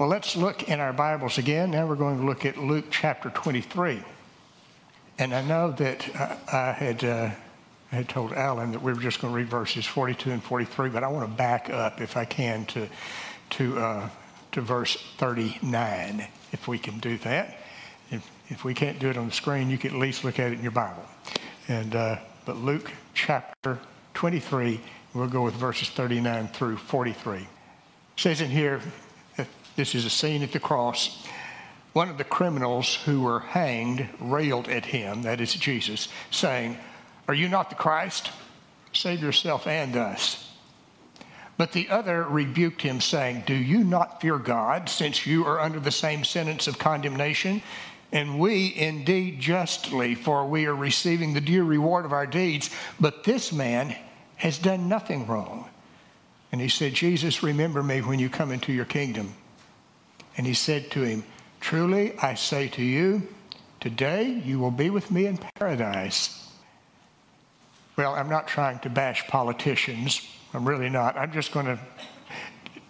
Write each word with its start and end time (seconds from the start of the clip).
Well, 0.00 0.08
let's 0.08 0.34
look 0.34 0.66
in 0.66 0.80
our 0.80 0.94
Bibles 0.94 1.36
again. 1.36 1.72
Now 1.72 1.86
we're 1.86 1.94
going 1.94 2.20
to 2.20 2.24
look 2.24 2.46
at 2.46 2.56
Luke 2.56 2.86
chapter 2.90 3.28
23. 3.28 4.02
And 5.18 5.34
I 5.34 5.42
know 5.42 5.72
that 5.72 6.08
uh, 6.18 6.36
I 6.50 6.72
had, 6.72 7.04
uh, 7.04 7.30
had 7.90 8.08
told 8.08 8.32
Alan 8.32 8.72
that 8.72 8.80
we 8.80 8.94
were 8.94 9.00
just 9.02 9.20
going 9.20 9.34
to 9.34 9.36
read 9.36 9.50
verses 9.50 9.84
42 9.84 10.30
and 10.30 10.42
43, 10.42 10.88
but 10.88 11.04
I 11.04 11.08
want 11.08 11.30
to 11.30 11.36
back 11.36 11.68
up, 11.68 12.00
if 12.00 12.16
I 12.16 12.24
can, 12.24 12.64
to, 12.64 12.88
to, 13.50 13.78
uh, 13.78 14.08
to 14.52 14.62
verse 14.62 14.96
39, 15.18 16.26
if 16.52 16.66
we 16.66 16.78
can 16.78 16.98
do 17.00 17.18
that. 17.18 17.58
If, 18.10 18.26
if 18.48 18.64
we 18.64 18.72
can't 18.72 18.98
do 18.98 19.10
it 19.10 19.18
on 19.18 19.26
the 19.26 19.34
screen, 19.34 19.68
you 19.68 19.76
can 19.76 19.90
at 19.90 19.98
least 19.98 20.24
look 20.24 20.38
at 20.38 20.50
it 20.50 20.54
in 20.54 20.62
your 20.62 20.72
Bible. 20.72 21.04
And, 21.68 21.94
uh, 21.94 22.16
but 22.46 22.56
Luke 22.56 22.90
chapter 23.12 23.78
23, 24.14 24.80
we'll 25.12 25.28
go 25.28 25.42
with 25.42 25.56
verses 25.56 25.90
39 25.90 26.48
through 26.48 26.78
43. 26.78 27.36
It 27.40 27.46
says 28.16 28.40
in 28.40 28.48
here, 28.48 28.80
this 29.76 29.94
is 29.94 30.04
a 30.04 30.10
scene 30.10 30.42
at 30.42 30.52
the 30.52 30.60
cross. 30.60 31.26
One 31.92 32.08
of 32.08 32.18
the 32.18 32.24
criminals 32.24 32.94
who 32.94 33.22
were 33.22 33.40
hanged 33.40 34.08
railed 34.20 34.68
at 34.68 34.86
him, 34.86 35.22
that 35.22 35.40
is 35.40 35.54
Jesus, 35.54 36.08
saying, 36.30 36.78
Are 37.26 37.34
you 37.34 37.48
not 37.48 37.68
the 37.68 37.76
Christ? 37.76 38.30
Save 38.92 39.22
yourself 39.22 39.66
and 39.66 39.96
us. 39.96 40.50
But 41.56 41.72
the 41.72 41.90
other 41.90 42.22
rebuked 42.24 42.80
him, 42.82 43.00
saying, 43.00 43.42
Do 43.46 43.54
you 43.54 43.84
not 43.84 44.20
fear 44.20 44.38
God, 44.38 44.88
since 44.88 45.26
you 45.26 45.44
are 45.44 45.60
under 45.60 45.78
the 45.78 45.90
same 45.90 46.24
sentence 46.24 46.66
of 46.66 46.78
condemnation? 46.78 47.62
And 48.12 48.40
we 48.40 48.74
indeed 48.74 49.40
justly, 49.40 50.14
for 50.14 50.46
we 50.46 50.66
are 50.66 50.74
receiving 50.74 51.34
the 51.34 51.40
due 51.40 51.64
reward 51.64 52.04
of 52.04 52.12
our 52.12 52.26
deeds. 52.26 52.70
But 52.98 53.24
this 53.24 53.52
man 53.52 53.94
has 54.36 54.58
done 54.58 54.88
nothing 54.88 55.26
wrong. 55.26 55.68
And 56.50 56.60
he 56.60 56.68
said, 56.68 56.94
Jesus, 56.94 57.42
remember 57.42 57.82
me 57.82 58.00
when 58.00 58.18
you 58.18 58.28
come 58.28 58.50
into 58.50 58.72
your 58.72 58.86
kingdom. 58.86 59.34
And 60.36 60.46
he 60.46 60.54
said 60.54 60.90
to 60.92 61.02
him, 61.02 61.24
Truly 61.60 62.16
I 62.18 62.34
say 62.34 62.68
to 62.68 62.82
you, 62.82 63.28
today 63.80 64.28
you 64.44 64.58
will 64.58 64.70
be 64.70 64.90
with 64.90 65.10
me 65.10 65.26
in 65.26 65.38
paradise. 65.56 66.48
Well, 67.96 68.14
I'm 68.14 68.30
not 68.30 68.48
trying 68.48 68.78
to 68.80 68.90
bash 68.90 69.26
politicians. 69.28 70.26
I'm 70.54 70.66
really 70.66 70.88
not. 70.88 71.16
I'm 71.16 71.32
just 71.32 71.52
going 71.52 71.66
to 71.66 71.78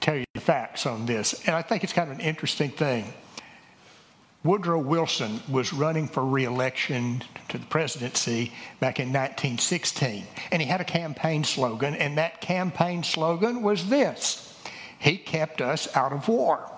tell 0.01 0.17
you 0.17 0.25
the 0.35 0.41
facts 0.41 0.87
on 0.87 1.07
this. 1.07 1.47
And 1.47 1.57
I 1.57 1.63
think 1.63 1.85
it's 1.85 1.93
kind 1.93 2.11
of 2.11 2.19
an 2.19 2.25
interesting 2.25 2.71
thing. 2.71 3.13
Woodrow 4.43 4.79
Wilson 4.79 5.41
was 5.51 5.73
running 5.73 6.09
for 6.09 6.25
reelection 6.25 7.23
to 7.51 7.59
the 7.59 7.67
presidency 7.67 8.53
back 8.79 8.99
in 8.99 9.09
1916, 9.09 10.25
and 10.51 10.63
he 10.63 10.69
had 10.69 10.81
a 10.81 10.85
campaign 10.85 11.45
slogan, 11.45 11.95
and 11.95 12.17
that 12.17 12.41
campaign 12.41 13.03
slogan 13.03 13.63
was 13.63 13.91
this 13.91 14.59
He 14.99 15.19
kept 15.19 15.61
us 15.61 15.95
out 15.95 16.13
of 16.13 16.27
war. 16.27 16.71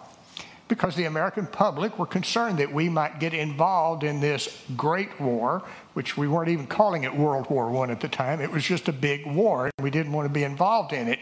Because 0.68 0.94
the 0.96 1.05
American 1.05 1.46
public 1.46 1.98
were 1.98 2.06
concerned 2.06 2.58
that 2.58 2.72
we 2.72 2.88
might 2.88 3.20
get 3.20 3.34
involved 3.34 4.05
in 4.05 4.20
this 4.20 4.64
great 4.77 5.20
war, 5.20 5.62
which 5.92 6.16
we 6.16 6.28
weren't 6.28 6.48
even 6.48 6.66
calling 6.66 7.04
it 7.04 7.14
World 7.14 7.50
War 7.50 7.84
I 7.84 7.91
at 7.91 8.00
the 8.00 8.08
time. 8.08 8.41
It 8.41 8.50
was 8.50 8.64
just 8.64 8.88
a 8.88 8.92
big 8.92 9.27
war, 9.27 9.66
and 9.66 9.84
we 9.84 9.91
didn't 9.91 10.12
want 10.12 10.27
to 10.27 10.32
be 10.32 10.44
involved 10.44 10.92
in 10.92 11.08
it. 11.08 11.19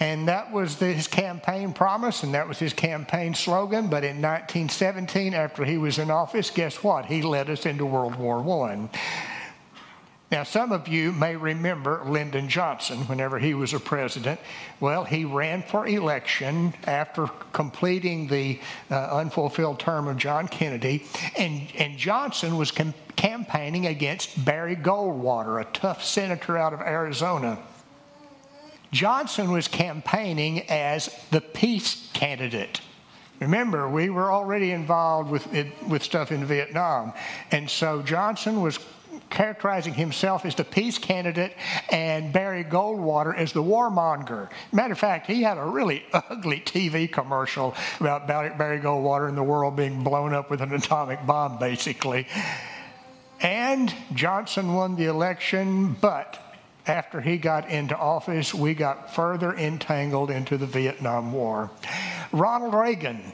And 0.00 0.28
that 0.28 0.50
was 0.50 0.76
the, 0.76 0.86
his 0.86 1.06
campaign 1.06 1.74
promise, 1.74 2.22
and 2.22 2.32
that 2.32 2.48
was 2.48 2.58
his 2.58 2.72
campaign 2.72 3.34
slogan. 3.34 3.88
But 3.88 4.02
in 4.02 4.22
1917, 4.22 5.34
after 5.34 5.62
he 5.64 5.76
was 5.76 5.98
in 5.98 6.10
office, 6.10 6.48
guess 6.48 6.82
what? 6.82 7.04
He 7.04 7.20
led 7.20 7.50
us 7.50 7.66
into 7.66 7.84
World 7.84 8.16
War 8.16 8.38
I. 8.66 8.88
Now, 10.30 10.44
some 10.44 10.70
of 10.70 10.86
you 10.86 11.10
may 11.10 11.34
remember 11.34 12.02
Lyndon 12.06 12.48
Johnson 12.48 12.98
whenever 13.08 13.40
he 13.40 13.52
was 13.52 13.74
a 13.74 13.80
president. 13.80 14.38
Well, 14.78 15.02
he 15.02 15.24
ran 15.24 15.64
for 15.64 15.88
election 15.88 16.72
after 16.86 17.26
completing 17.52 18.28
the 18.28 18.60
uh, 18.92 19.08
unfulfilled 19.16 19.80
term 19.80 20.06
of 20.06 20.16
John 20.18 20.46
Kennedy, 20.46 21.04
and, 21.36 21.62
and 21.76 21.98
Johnson 21.98 22.56
was 22.56 22.70
com- 22.70 22.94
campaigning 23.16 23.88
against 23.88 24.44
Barry 24.44 24.76
Goldwater, 24.76 25.60
a 25.60 25.64
tough 25.72 26.04
senator 26.04 26.56
out 26.56 26.72
of 26.72 26.80
Arizona. 26.80 27.58
Johnson 28.92 29.50
was 29.50 29.66
campaigning 29.66 30.60
as 30.68 31.10
the 31.32 31.40
peace 31.40 32.08
candidate. 32.12 32.80
Remember, 33.40 33.88
we 33.88 34.10
were 34.10 34.30
already 34.30 34.70
involved 34.70 35.30
with, 35.30 35.46
with 35.88 36.02
stuff 36.04 36.30
in 36.30 36.44
Vietnam. 36.44 37.14
And 37.50 37.68
so 37.68 38.02
Johnson 38.02 38.60
was 38.60 38.78
characterizing 39.30 39.94
himself 39.94 40.44
as 40.44 40.54
the 40.54 40.64
peace 40.64 40.98
candidate 40.98 41.54
and 41.90 42.32
Barry 42.32 42.64
Goldwater 42.64 43.34
as 43.36 43.52
the 43.52 43.62
warmonger. 43.62 44.50
Matter 44.72 44.92
of 44.92 44.98
fact, 44.98 45.26
he 45.26 45.42
had 45.42 45.56
a 45.56 45.64
really 45.64 46.04
ugly 46.12 46.60
TV 46.60 47.10
commercial 47.10 47.74
about 48.00 48.26
Barry 48.26 48.80
Goldwater 48.80 49.28
and 49.28 49.38
the 49.38 49.42
world 49.42 49.76
being 49.76 50.02
blown 50.02 50.34
up 50.34 50.50
with 50.50 50.60
an 50.60 50.72
atomic 50.72 51.24
bomb, 51.26 51.58
basically. 51.58 52.26
And 53.40 53.94
Johnson 54.12 54.74
won 54.74 54.96
the 54.96 55.06
election, 55.06 55.94
but 55.94 56.38
after 56.86 57.20
he 57.20 57.38
got 57.38 57.70
into 57.70 57.96
office, 57.96 58.52
we 58.52 58.74
got 58.74 59.14
further 59.14 59.54
entangled 59.54 60.30
into 60.30 60.58
the 60.58 60.66
Vietnam 60.66 61.32
War. 61.32 61.70
Ronald 62.32 62.74
Reagan 62.74 63.32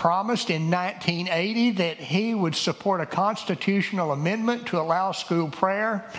promised 0.00 0.48
in 0.48 0.70
1980 0.70 1.72
that 1.72 1.98
he 1.98 2.34
would 2.34 2.56
support 2.56 3.02
a 3.02 3.06
constitutional 3.06 4.12
amendment 4.12 4.66
to 4.66 4.80
allow 4.80 5.12
school 5.12 5.46
prayer, 5.46 6.10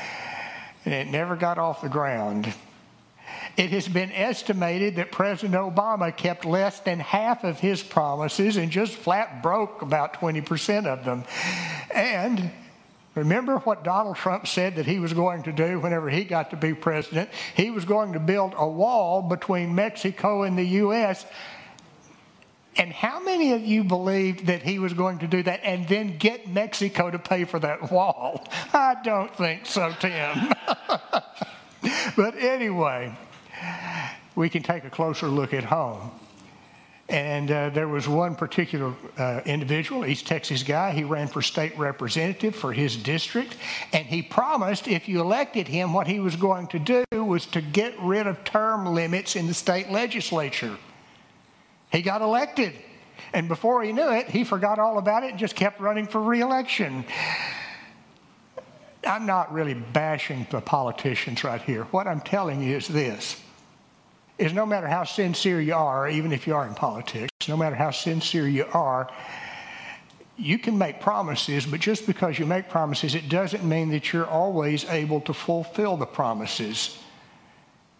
and 0.85 0.93
it 0.93 1.07
never 1.07 1.35
got 1.35 1.57
off 1.57 1.81
the 1.81 1.89
ground. 1.89 2.53
It 3.57 3.71
has 3.71 3.87
been 3.87 4.11
estimated 4.11 4.97
that 4.97 5.11
President 5.11 5.55
Obama 5.55 6.15
kept 6.15 6.45
less 6.45 6.79
than 6.81 6.99
half 6.99 7.43
of 7.43 7.59
his 7.59 7.81
promises 7.81 8.55
and 8.55 8.71
just 8.71 8.93
flat 8.93 9.41
broke 9.41 9.81
about 9.81 10.13
20% 10.13 10.85
of 10.85 11.03
them. 11.03 11.23
And 11.93 12.51
Remember 13.13 13.57
what 13.57 13.83
Donald 13.83 14.15
Trump 14.15 14.47
said 14.47 14.77
that 14.77 14.85
he 14.85 14.97
was 14.97 15.11
going 15.11 15.43
to 15.43 15.51
do 15.51 15.81
whenever 15.81 16.09
he 16.09 16.23
got 16.23 16.51
to 16.51 16.55
be 16.55 16.73
president? 16.73 17.29
He 17.57 17.69
was 17.69 17.83
going 17.83 18.13
to 18.13 18.21
build 18.21 18.53
a 18.55 18.65
wall 18.65 19.21
between 19.21 19.75
Mexico 19.75 20.43
and 20.43 20.57
the 20.57 20.63
U.S. 20.63 21.25
And 22.77 22.93
how 22.93 23.19
many 23.19 23.51
of 23.51 23.61
you 23.61 23.83
believed 23.83 24.45
that 24.45 24.63
he 24.63 24.79
was 24.79 24.93
going 24.93 25.19
to 25.19 25.27
do 25.27 25.43
that 25.43 25.59
and 25.63 25.87
then 25.87 26.17
get 26.17 26.47
Mexico 26.47 27.11
to 27.11 27.19
pay 27.19 27.43
for 27.43 27.59
that 27.59 27.91
wall? 27.91 28.47
I 28.73 28.95
don't 29.03 29.35
think 29.35 29.65
so, 29.65 29.93
Tim. 29.99 30.53
but 32.15 32.35
anyway, 32.37 33.13
we 34.35 34.49
can 34.49 34.63
take 34.63 34.85
a 34.85 34.89
closer 34.89 35.27
look 35.27 35.53
at 35.53 35.65
home. 35.65 36.11
And 37.09 37.51
uh, 37.51 37.69
there 37.71 37.89
was 37.89 38.07
one 38.07 38.35
particular 38.35 38.93
uh, 39.17 39.41
individual, 39.45 40.05
East 40.05 40.25
Texas 40.27 40.63
guy, 40.63 40.91
he 40.91 41.03
ran 41.03 41.27
for 41.27 41.41
state 41.41 41.77
representative 41.77 42.55
for 42.55 42.71
his 42.71 42.95
district. 42.95 43.57
And 43.91 44.05
he 44.05 44.21
promised 44.21 44.87
if 44.87 45.09
you 45.09 45.19
elected 45.19 45.67
him, 45.67 45.91
what 45.91 46.07
he 46.07 46.21
was 46.21 46.37
going 46.37 46.67
to 46.67 46.79
do 46.79 47.03
was 47.11 47.45
to 47.47 47.59
get 47.59 47.99
rid 47.99 48.27
of 48.27 48.41
term 48.45 48.85
limits 48.85 49.35
in 49.35 49.47
the 49.47 49.53
state 49.53 49.91
legislature. 49.91 50.77
He 51.91 52.01
got 52.01 52.21
elected. 52.21 52.73
And 53.33 53.47
before 53.47 53.83
he 53.83 53.93
knew 53.93 54.11
it, 54.11 54.27
he 54.27 54.43
forgot 54.43 54.79
all 54.79 54.97
about 54.97 55.23
it 55.23 55.31
and 55.31 55.39
just 55.39 55.55
kept 55.55 55.79
running 55.79 56.07
for 56.07 56.21
reelection. 56.21 57.05
I'm 59.05 59.25
not 59.25 59.53
really 59.53 59.73
bashing 59.73 60.47
the 60.49 60.61
politicians 60.61 61.43
right 61.43 61.61
here. 61.61 61.83
What 61.85 62.07
I'm 62.07 62.21
telling 62.21 62.61
you 62.61 62.77
is 62.77 62.87
this 62.87 63.41
is 64.37 64.53
no 64.53 64.65
matter 64.65 64.87
how 64.87 65.03
sincere 65.03 65.61
you 65.61 65.75
are, 65.75 66.09
even 66.09 66.31
if 66.31 66.47
you 66.47 66.55
are 66.55 66.67
in 66.67 66.73
politics, 66.73 67.29
no 67.47 67.55
matter 67.55 67.75
how 67.75 67.91
sincere 67.91 68.47
you 68.47 68.65
are, 68.73 69.07
you 70.35 70.57
can 70.57 70.77
make 70.77 70.99
promises, 70.99 71.65
but 71.65 71.79
just 71.79 72.07
because 72.07 72.39
you 72.39 72.45
make 72.47 72.67
promises, 72.67 73.13
it 73.13 73.29
doesn't 73.29 73.63
mean 73.63 73.91
that 73.91 74.11
you're 74.11 74.25
always 74.25 74.85
able 74.85 75.21
to 75.21 75.33
fulfill 75.33 75.95
the 75.97 76.05
promises. 76.07 76.97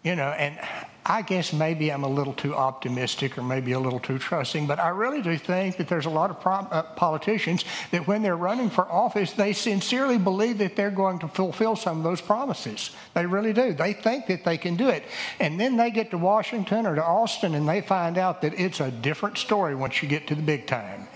You 0.02 0.16
know, 0.16 0.30
and 0.30 0.58
I 1.04 1.22
guess 1.22 1.52
maybe 1.52 1.90
I'm 1.90 2.04
a 2.04 2.08
little 2.08 2.32
too 2.32 2.54
optimistic 2.54 3.36
or 3.36 3.42
maybe 3.42 3.72
a 3.72 3.80
little 3.80 3.98
too 3.98 4.18
trusting, 4.18 4.68
but 4.68 4.78
I 4.78 4.90
really 4.90 5.20
do 5.20 5.36
think 5.36 5.76
that 5.78 5.88
there's 5.88 6.06
a 6.06 6.10
lot 6.10 6.30
of 6.30 6.40
prom- 6.40 6.68
uh, 6.70 6.82
politicians 6.82 7.64
that 7.90 8.06
when 8.06 8.22
they're 8.22 8.36
running 8.36 8.70
for 8.70 8.90
office, 8.90 9.32
they 9.32 9.52
sincerely 9.52 10.16
believe 10.16 10.58
that 10.58 10.76
they're 10.76 10.92
going 10.92 11.18
to 11.18 11.28
fulfill 11.28 11.74
some 11.74 11.98
of 11.98 12.04
those 12.04 12.20
promises. 12.20 12.90
They 13.14 13.26
really 13.26 13.52
do. 13.52 13.72
They 13.72 13.94
think 13.94 14.26
that 14.28 14.44
they 14.44 14.56
can 14.56 14.76
do 14.76 14.88
it. 14.90 15.02
And 15.40 15.58
then 15.58 15.76
they 15.76 15.90
get 15.90 16.12
to 16.12 16.18
Washington 16.18 16.86
or 16.86 16.94
to 16.94 17.04
Austin 17.04 17.56
and 17.56 17.68
they 17.68 17.80
find 17.80 18.16
out 18.16 18.40
that 18.42 18.54
it's 18.54 18.78
a 18.78 18.92
different 18.92 19.38
story 19.38 19.74
once 19.74 20.02
you 20.02 20.08
get 20.08 20.28
to 20.28 20.36
the 20.36 20.42
big 20.42 20.68
time. 20.68 21.08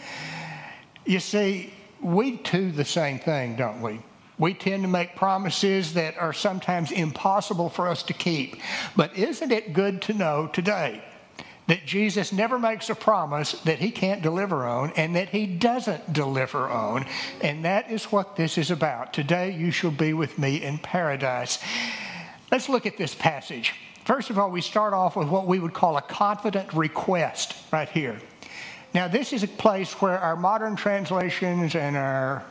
You 1.05 1.21
see, 1.21 1.73
we 2.01 2.39
do 2.39 2.73
the 2.73 2.85
same 2.85 3.21
thing, 3.21 3.55
don't 3.55 3.81
we? 3.81 4.01
We 4.39 4.53
tend 4.53 4.83
to 4.83 4.89
make 4.89 5.17
promises 5.17 5.95
that 5.95 6.19
are 6.19 6.33
sometimes 6.33 6.93
impossible 6.93 7.71
for 7.71 7.89
us 7.89 8.03
to 8.05 8.13
keep. 8.13 8.57
But 8.95 9.17
isn't 9.17 9.51
it 9.51 9.73
good 9.73 10.03
to 10.03 10.13
know 10.13 10.49
today 10.53 11.03
that 11.69 11.87
Jesus 11.87 12.33
never 12.33 12.59
makes 12.59 12.91
a 12.91 12.95
promise 12.95 13.53
that 13.63 13.79
he 13.79 13.91
can't 13.91 14.23
deliver 14.23 14.67
on 14.67 14.93
and 14.97 15.17
that 15.17 15.31
he 15.31 15.47
doesn't 15.47 16.13
deliver 16.13 16.69
on? 16.69 17.07
And 17.41 17.65
that 17.65 17.91
is 17.91 18.05
what 18.05 18.37
this 18.37 18.59
is 18.59 18.71
about. 18.71 19.15
Today 19.15 19.53
you 19.53 19.71
shall 19.71 19.91
be 19.91 20.13
with 20.13 20.39
me 20.39 20.63
in 20.63 20.79
paradise. 20.79 21.59
Let's 22.53 22.69
look 22.69 22.85
at 22.85 22.99
this 22.99 23.15
passage. 23.15 23.75
First 24.05 24.31
of 24.31 24.39
all, 24.39 24.51
we 24.51 24.61
start 24.61 24.93
off 24.93 25.17
with 25.17 25.29
what 25.29 25.47
we 25.47 25.59
would 25.59 25.75
call 25.75 25.97
a 25.97 26.03
confident 26.03 26.73
request 26.75 27.57
right 27.73 27.89
here. 27.89 28.21
Now, 28.95 29.09
this 29.09 29.33
is 29.33 29.43
a 29.43 29.49
place 29.49 29.93
where 30.01 30.19
our 30.19 30.37
modern 30.37 30.77
translations 30.77 31.75
and 31.75 31.97
our 31.97 32.45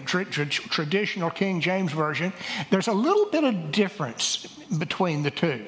traditional 0.00 1.30
King 1.30 1.60
James 1.60 1.92
Version, 1.92 2.32
there's 2.70 2.88
a 2.88 2.92
little 2.92 3.26
bit 3.26 3.44
of 3.44 3.72
difference 3.72 4.46
between 4.78 5.22
the 5.22 5.30
two. 5.30 5.64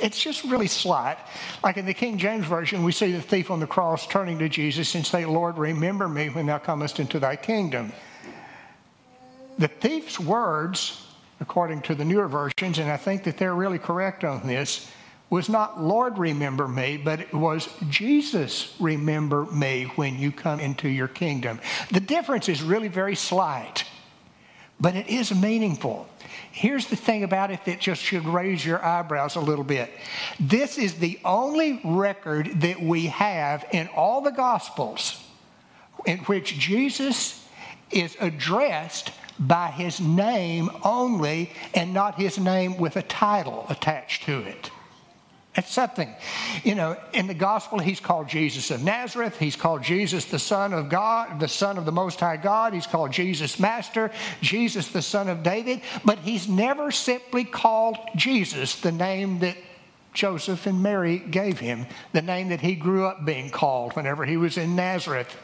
It's 0.00 0.22
just 0.22 0.44
really 0.44 0.68
slight. 0.68 1.18
Like 1.64 1.76
in 1.76 1.86
the 1.86 1.94
King 1.94 2.18
James 2.18 2.46
Version, 2.46 2.84
we 2.84 2.92
see 2.92 3.12
the 3.12 3.20
thief 3.20 3.50
on 3.50 3.60
the 3.60 3.66
cross 3.66 4.06
turning 4.06 4.38
to 4.38 4.48
Jesus 4.48 4.94
and 4.94 5.04
say, 5.04 5.24
Lord, 5.24 5.58
remember 5.58 6.08
me 6.08 6.28
when 6.28 6.46
thou 6.46 6.58
comest 6.58 7.00
into 7.00 7.18
thy 7.18 7.36
kingdom. 7.36 7.92
The 9.58 9.68
thief's 9.68 10.18
words, 10.18 11.04
according 11.40 11.82
to 11.82 11.94
the 11.94 12.04
newer 12.04 12.28
versions, 12.28 12.78
and 12.78 12.90
I 12.90 12.96
think 12.96 13.24
that 13.24 13.38
they're 13.38 13.54
really 13.54 13.78
correct 13.78 14.24
on 14.24 14.46
this, 14.46 14.90
was 15.32 15.48
not 15.48 15.82
Lord, 15.82 16.18
remember 16.18 16.68
me, 16.68 16.98
but 16.98 17.18
it 17.18 17.32
was 17.32 17.66
Jesus, 17.88 18.76
remember 18.78 19.46
me 19.46 19.84
when 19.96 20.18
you 20.18 20.30
come 20.30 20.60
into 20.60 20.90
your 20.90 21.08
kingdom. 21.08 21.58
The 21.90 22.00
difference 22.00 22.50
is 22.50 22.62
really 22.62 22.88
very 22.88 23.16
slight, 23.16 23.84
but 24.78 24.94
it 24.94 25.08
is 25.08 25.34
meaningful. 25.34 26.06
Here's 26.50 26.86
the 26.88 26.96
thing 26.96 27.24
about 27.24 27.50
it 27.50 27.64
that 27.64 27.80
just 27.80 28.02
should 28.02 28.26
raise 28.26 28.62
your 28.62 28.84
eyebrows 28.84 29.36
a 29.36 29.40
little 29.40 29.64
bit. 29.64 29.90
This 30.38 30.76
is 30.76 30.96
the 30.96 31.18
only 31.24 31.80
record 31.82 32.60
that 32.60 32.82
we 32.82 33.06
have 33.06 33.64
in 33.72 33.88
all 33.96 34.20
the 34.20 34.32
Gospels 34.32 35.18
in 36.04 36.18
which 36.18 36.58
Jesus 36.58 37.48
is 37.90 38.18
addressed 38.20 39.12
by 39.38 39.68
his 39.68 39.98
name 39.98 40.68
only 40.84 41.52
and 41.72 41.94
not 41.94 42.16
his 42.16 42.38
name 42.38 42.76
with 42.76 42.96
a 42.96 43.02
title 43.02 43.64
attached 43.70 44.24
to 44.24 44.38
it. 44.40 44.70
It's 45.54 45.70
something. 45.70 46.08
You 46.64 46.74
know, 46.74 46.96
in 47.12 47.26
the 47.26 47.34
gospel, 47.34 47.78
he's 47.78 48.00
called 48.00 48.26
Jesus 48.26 48.70
of 48.70 48.82
Nazareth. 48.82 49.38
He's 49.38 49.56
called 49.56 49.82
Jesus 49.82 50.24
the 50.24 50.38
Son 50.38 50.72
of 50.72 50.88
God, 50.88 51.40
the 51.40 51.48
Son 51.48 51.76
of 51.76 51.84
the 51.84 51.92
Most 51.92 52.20
High 52.20 52.38
God. 52.38 52.72
He's 52.72 52.86
called 52.86 53.12
Jesus 53.12 53.60
Master, 53.60 54.10
Jesus 54.40 54.88
the 54.88 55.02
Son 55.02 55.28
of 55.28 55.42
David. 55.42 55.82
But 56.06 56.20
he's 56.20 56.48
never 56.48 56.90
simply 56.90 57.44
called 57.44 57.98
Jesus, 58.16 58.80
the 58.80 58.92
name 58.92 59.40
that 59.40 59.58
Joseph 60.14 60.66
and 60.66 60.82
Mary 60.82 61.18
gave 61.18 61.58
him, 61.58 61.86
the 62.12 62.22
name 62.22 62.48
that 62.48 62.60
he 62.62 62.74
grew 62.74 63.06
up 63.06 63.24
being 63.24 63.50
called 63.50 63.94
whenever 63.94 64.24
he 64.24 64.38
was 64.38 64.56
in 64.56 64.74
Nazareth. 64.74 65.36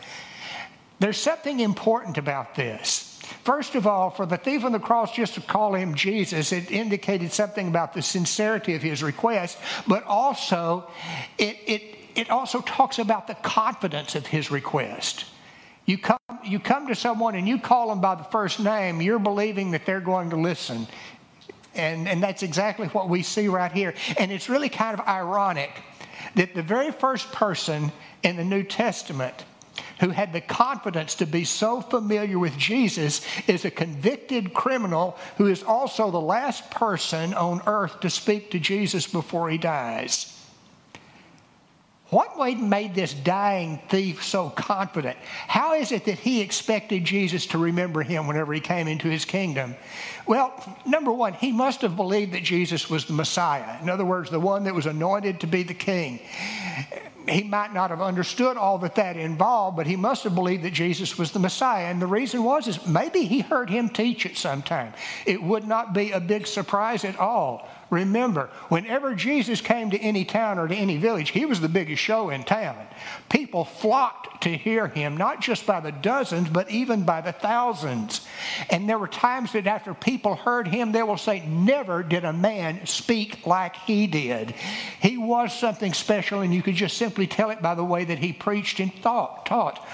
There's 1.00 1.19
something 1.19 1.61
important 1.61 2.16
about 2.16 2.54
this. 2.54 3.07
First 3.49 3.77
of 3.77 3.87
all, 3.87 4.11
for 4.11 4.27
the 4.27 4.37
thief 4.37 4.62
on 4.67 4.73
the 4.73 4.79
cross 4.79 5.15
just 5.15 5.33
to 5.37 5.41
call 5.41 5.75
him 5.75 5.95
Jesus, 5.95 6.53
it 6.53 6.71
indicated 6.71 7.33
something 7.33 7.67
about 7.67 7.95
the 7.95 8.03
sincerity 8.03 8.75
of 8.75 8.83
his 8.83 9.03
request, 9.03 9.56
but 9.87 10.05
also 10.05 10.91
it, 11.39 11.56
it, 11.67 11.83
it 12.15 12.29
also 12.29 12.61
talks 12.61 12.99
about 12.99 13.27
the 13.27 13.35
confidence 13.37 14.15
of 14.15 14.27
his 14.27 14.50
request. 14.50 15.25
You 15.87 15.97
come, 15.97 16.19
you 16.45 16.61
come 16.61 16.89
to 16.89 16.95
someone 16.95 17.37
and 17.37 17.49
you 17.49 17.59
call 17.59 17.89
them 17.89 18.03
by 18.03 18.17
the 18.17 18.25
first 18.25 18.61
name, 18.61 19.00
you're 19.00 19.19
believing 19.19 19.71
that 19.71 19.87
they're 19.87 20.03
going 20.03 20.29
to 20.29 20.37
listen. 20.37 20.87
And, 21.75 22.06
and 22.06 22.23
that's 22.23 22.43
exactly 22.43 22.89
what 22.89 23.09
we 23.09 23.23
see 23.23 23.49
right 23.49 23.73
here. 23.73 23.95
And 24.19 24.31
it's 24.31 24.50
really 24.50 24.69
kind 24.69 25.00
of 25.00 25.09
ironic 25.09 25.71
that 26.35 26.55
the 26.55 26.62
very 26.62 26.93
first 26.93 27.33
person 27.33 27.93
in 28.23 28.37
the 28.37 28.45
New 28.45 28.62
Testament 28.62 29.47
who 30.00 30.11
had 30.11 30.33
the 30.33 30.41
confidence 30.41 31.17
to 31.17 31.27
be 31.27 31.45
so 31.45 31.81
familiar 31.81 32.39
with 32.39 32.56
Jesus 32.56 33.21
is 33.47 33.65
a 33.65 33.71
convicted 33.71 34.55
criminal 34.55 35.17
who 35.37 35.47
is 35.47 35.62
also 35.62 36.11
the 36.11 36.21
last 36.21 36.71
person 36.71 37.35
on 37.35 37.62
earth 37.67 38.00
to 38.00 38.11
speak 38.11 38.50
to 38.53 38.59
Jesus 38.59 39.06
before 39.06 39.50
he 39.50 39.59
dies. 39.59 40.35
What 42.11 42.39
made 42.59 42.95
this 42.95 43.12
dying 43.12 43.81
thief 43.91 44.25
so 44.25 44.49
confident? 44.49 45.19
How 45.47 45.75
is 45.75 45.93
it 45.93 46.06
that 46.06 46.19
he 46.19 46.41
expected 46.41 47.05
Jesus 47.05 47.45
to 47.49 47.59
remember 47.59 48.03
him 48.03 48.27
whenever 48.27 48.55
he 48.55 48.61
came 48.61 48.89
into 48.89 49.09
his 49.09 49.27
kingdom? 49.27 49.77
Well, 50.27 50.55
number 50.87 51.12
one, 51.12 51.35
he 51.35 51.53
must 51.53 51.83
have 51.83 51.97
believed 51.97 52.33
that 52.33 52.43
Jesus 52.43 52.89
was 52.89 53.05
the 53.05 53.12
Messiah. 53.12 53.79
In 53.83 53.91
other 53.91 54.06
words, 54.06 54.31
the 54.31 54.41
one 54.41 54.65
that 54.65 54.75
was 54.75 54.87
anointed 54.87 55.41
to 55.41 55.47
be 55.47 55.65
the 55.65 55.75
king 55.75 56.21
he 57.28 57.44
might 57.44 57.72
not 57.72 57.90
have 57.90 58.00
understood 58.00 58.56
all 58.56 58.78
that 58.78 58.94
that 58.96 59.16
involved, 59.16 59.76
but 59.76 59.86
he 59.86 59.96
must 59.96 60.25
have 60.25 60.34
believed 60.34 60.64
that 60.64 60.72
Jesus 60.72 61.19
was 61.19 61.32
the 61.32 61.38
Messiah. 61.38 61.86
And 61.86 62.00
the 62.00 62.06
reason 62.06 62.44
was 62.44 62.66
is 62.66 62.86
maybe 62.86 63.25
he 63.25 63.40
heard 63.40 63.70
him 63.70 63.88
teach 63.88 64.26
at 64.26 64.36
some 64.36 64.62
time. 64.62 64.92
It 65.26 65.42
would 65.42 65.66
not 65.66 65.92
be 65.92 66.12
a 66.12 66.20
big 66.20 66.46
surprise 66.46 67.04
at 67.04 67.19
all 67.19 67.69
Remember, 67.90 68.50
whenever 68.69 69.14
Jesus 69.14 69.62
came 69.62 69.90
to 69.90 69.99
any 69.99 70.25
town 70.25 70.58
or 70.58 70.69
to 70.69 70.75
any 70.75 70.99
village, 70.99 71.31
he 71.31 71.46
was 71.46 71.61
the 71.61 71.69
biggest 71.70 72.02
show 72.02 72.29
in 72.29 72.44
town. 72.44 72.76
People 73.31 73.64
flocked 73.64 74.43
to 74.43 74.50
hear 74.50 74.88
him, 74.88 75.17
not 75.17 75.40
just 75.40 75.67
by 75.67 75.81
the 75.81 75.93
dozens, 75.93 76.50
but 76.50 76.70
even 76.70 77.05
by 77.05 77.23
the 77.23 77.32
thousands. 77.32 78.26
And 78.69 78.87
there 78.87 78.99
were 78.99 79.08
times 79.08 79.52
that 79.52 79.67
after 79.67 79.94
people 79.94 80.35
heard 80.35 80.69
him, 80.69 80.93
they 80.93 81.02
will 81.02 81.17
say, 81.17 81.46
Never 81.46 82.02
did 82.02 82.25
a 82.25 82.32
man 82.32 82.85
speak 82.87 83.46
like 83.46 83.75
he 83.76 84.06
did. 84.06 84.55
He 85.00 85.17
was 85.17 85.58
something 85.58 85.94
special, 85.94 86.43
and 86.43 86.52
you 86.52 86.62
could 86.62 86.75
just 86.75 86.99
simply 86.99 87.26
tell 87.26 87.50
it 87.50 87.62
by 87.62 87.75
the 87.75 87.85
way 87.85 88.05
that 88.05 88.19
he 88.19 88.35
preached 88.35 88.81
and 88.81 88.93
thought, 88.96 89.46
taught. 89.46 89.87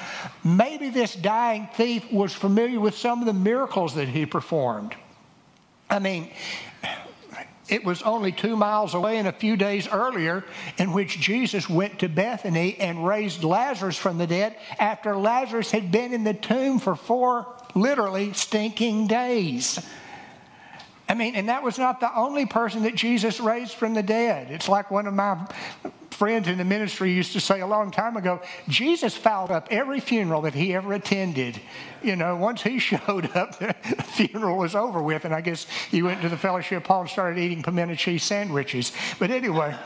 Maybe 0.42 0.90
this 0.90 1.14
dying 1.14 1.68
thief 1.74 2.10
was 2.12 2.32
familiar 2.32 2.80
with 2.80 2.96
some 2.96 3.20
of 3.20 3.26
the 3.26 3.32
miracles 3.32 3.94
that 3.94 4.08
he 4.08 4.26
performed. 4.26 4.96
I 5.88 6.00
mean, 6.00 6.30
it 7.68 7.84
was 7.84 8.02
only 8.02 8.32
two 8.32 8.56
miles 8.56 8.94
away 8.94 9.18
and 9.18 9.26
a 9.26 9.32
few 9.32 9.56
days 9.56 9.88
earlier 9.88 10.44
in 10.76 10.92
which 10.92 11.18
Jesus 11.18 11.68
went 11.68 12.00
to 12.00 12.08
Bethany 12.08 12.76
and 12.78 13.06
raised 13.06 13.42
Lazarus 13.42 13.96
from 13.96 14.18
the 14.18 14.26
dead 14.26 14.56
after 14.78 15.16
Lazarus 15.16 15.70
had 15.70 15.90
been 15.90 16.12
in 16.12 16.24
the 16.24 16.34
tomb 16.34 16.78
for 16.78 16.94
four 16.94 17.46
literally 17.74 18.32
stinking 18.34 19.06
days. 19.06 19.78
I 21.08 21.14
mean, 21.14 21.34
and 21.34 21.48
that 21.48 21.62
was 21.62 21.78
not 21.78 22.00
the 22.00 22.14
only 22.14 22.46
person 22.46 22.82
that 22.84 22.94
Jesus 22.94 23.40
raised 23.40 23.74
from 23.74 23.94
the 23.94 24.02
dead. 24.02 24.50
It's 24.50 24.68
like 24.68 24.90
one 24.90 25.06
of 25.06 25.14
my 25.14 25.46
friends 26.14 26.48
in 26.48 26.58
the 26.58 26.64
ministry 26.64 27.12
used 27.12 27.32
to 27.32 27.40
say 27.40 27.60
a 27.60 27.66
long 27.66 27.90
time 27.90 28.16
ago 28.16 28.40
Jesus 28.68 29.14
fouled 29.16 29.50
up 29.50 29.68
every 29.70 30.00
funeral 30.00 30.42
that 30.42 30.54
he 30.54 30.74
ever 30.74 30.92
attended. 30.94 31.60
You 32.02 32.16
know, 32.16 32.36
once 32.36 32.62
he 32.62 32.78
showed 32.90 33.34
up, 33.36 33.58
the 33.58 33.74
funeral 34.14 34.56
was 34.56 34.74
over 34.74 35.02
with. 35.02 35.24
And 35.24 35.34
I 35.34 35.40
guess 35.40 35.66
he 35.90 36.02
went 36.02 36.22
to 36.22 36.28
the 36.28 36.36
fellowship 36.36 36.86
hall 36.86 37.02
and 37.02 37.10
started 37.10 37.38
eating 37.38 37.62
pimento 37.62 37.94
cheese 37.94 38.22
sandwiches. 38.22 38.92
But 39.18 39.30
anyway. 39.30 39.76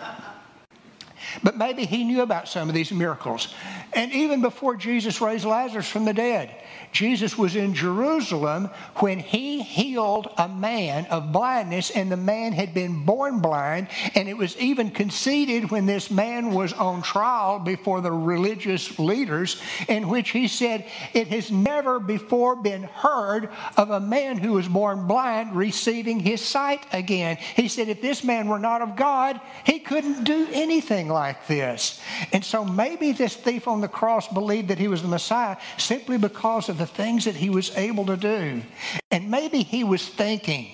But 1.42 1.56
maybe 1.56 1.84
he 1.84 2.04
knew 2.04 2.22
about 2.22 2.48
some 2.48 2.68
of 2.68 2.74
these 2.74 2.90
miracles. 2.90 3.54
And 3.92 4.12
even 4.12 4.40
before 4.40 4.76
Jesus 4.76 5.20
raised 5.20 5.44
Lazarus 5.44 5.88
from 5.88 6.04
the 6.04 6.14
dead, 6.14 6.54
Jesus 6.92 7.36
was 7.36 7.56
in 7.56 7.74
Jerusalem 7.74 8.70
when 8.96 9.18
he 9.18 9.62
healed 9.62 10.28
a 10.36 10.48
man 10.48 11.06
of 11.06 11.32
blindness, 11.32 11.90
and 11.90 12.10
the 12.10 12.16
man 12.16 12.52
had 12.52 12.74
been 12.74 13.04
born 13.04 13.40
blind. 13.40 13.88
And 14.14 14.28
it 14.28 14.36
was 14.36 14.56
even 14.58 14.90
conceded 14.90 15.70
when 15.70 15.86
this 15.86 16.10
man 16.10 16.52
was 16.52 16.72
on 16.72 17.02
trial 17.02 17.58
before 17.58 18.00
the 18.00 18.12
religious 18.12 18.98
leaders, 18.98 19.60
in 19.88 20.08
which 20.08 20.30
he 20.30 20.48
said, 20.48 20.86
It 21.12 21.28
has 21.28 21.50
never 21.50 22.00
before 22.00 22.56
been 22.56 22.84
heard 22.84 23.50
of 23.76 23.90
a 23.90 24.00
man 24.00 24.38
who 24.38 24.52
was 24.54 24.68
born 24.68 25.06
blind 25.06 25.54
receiving 25.54 26.20
his 26.20 26.40
sight 26.40 26.84
again. 26.92 27.36
He 27.36 27.68
said, 27.68 27.88
If 27.88 28.00
this 28.00 28.24
man 28.24 28.48
were 28.48 28.58
not 28.58 28.82
of 28.82 28.96
God, 28.96 29.40
he 29.64 29.78
couldn't 29.78 30.24
do 30.24 30.48
anything 30.52 31.08
like 31.08 31.46
this. 31.46 32.00
And 32.32 32.44
so 32.44 32.64
maybe 32.64 33.12
this 33.12 33.36
thief 33.36 33.68
on 33.68 33.80
the 33.80 33.88
cross 33.88 34.28
believed 34.28 34.68
that 34.68 34.78
he 34.78 34.88
was 34.88 35.02
the 35.02 35.08
Messiah 35.08 35.56
simply 35.76 36.18
because 36.18 36.68
of 36.68 36.77
the 36.78 36.86
things 36.86 37.24
that 37.26 37.36
he 37.36 37.50
was 37.50 37.76
able 37.76 38.06
to 38.06 38.16
do. 38.16 38.62
And 39.10 39.30
maybe 39.30 39.62
he 39.62 39.84
was 39.84 40.06
thinking 40.08 40.70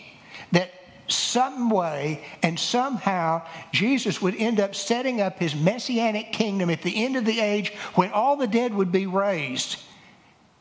that 0.52 0.70
some 1.08 1.68
way 1.68 2.24
and 2.42 2.58
somehow 2.58 3.42
Jesus 3.72 4.22
would 4.22 4.36
end 4.36 4.60
up 4.60 4.74
setting 4.74 5.20
up 5.20 5.38
his 5.38 5.54
messianic 5.54 6.32
kingdom 6.32 6.70
at 6.70 6.82
the 6.82 7.04
end 7.04 7.16
of 7.16 7.24
the 7.24 7.40
age 7.40 7.72
when 7.94 8.10
all 8.10 8.36
the 8.36 8.46
dead 8.46 8.72
would 8.74 8.92
be 8.92 9.06
raised. 9.06 9.78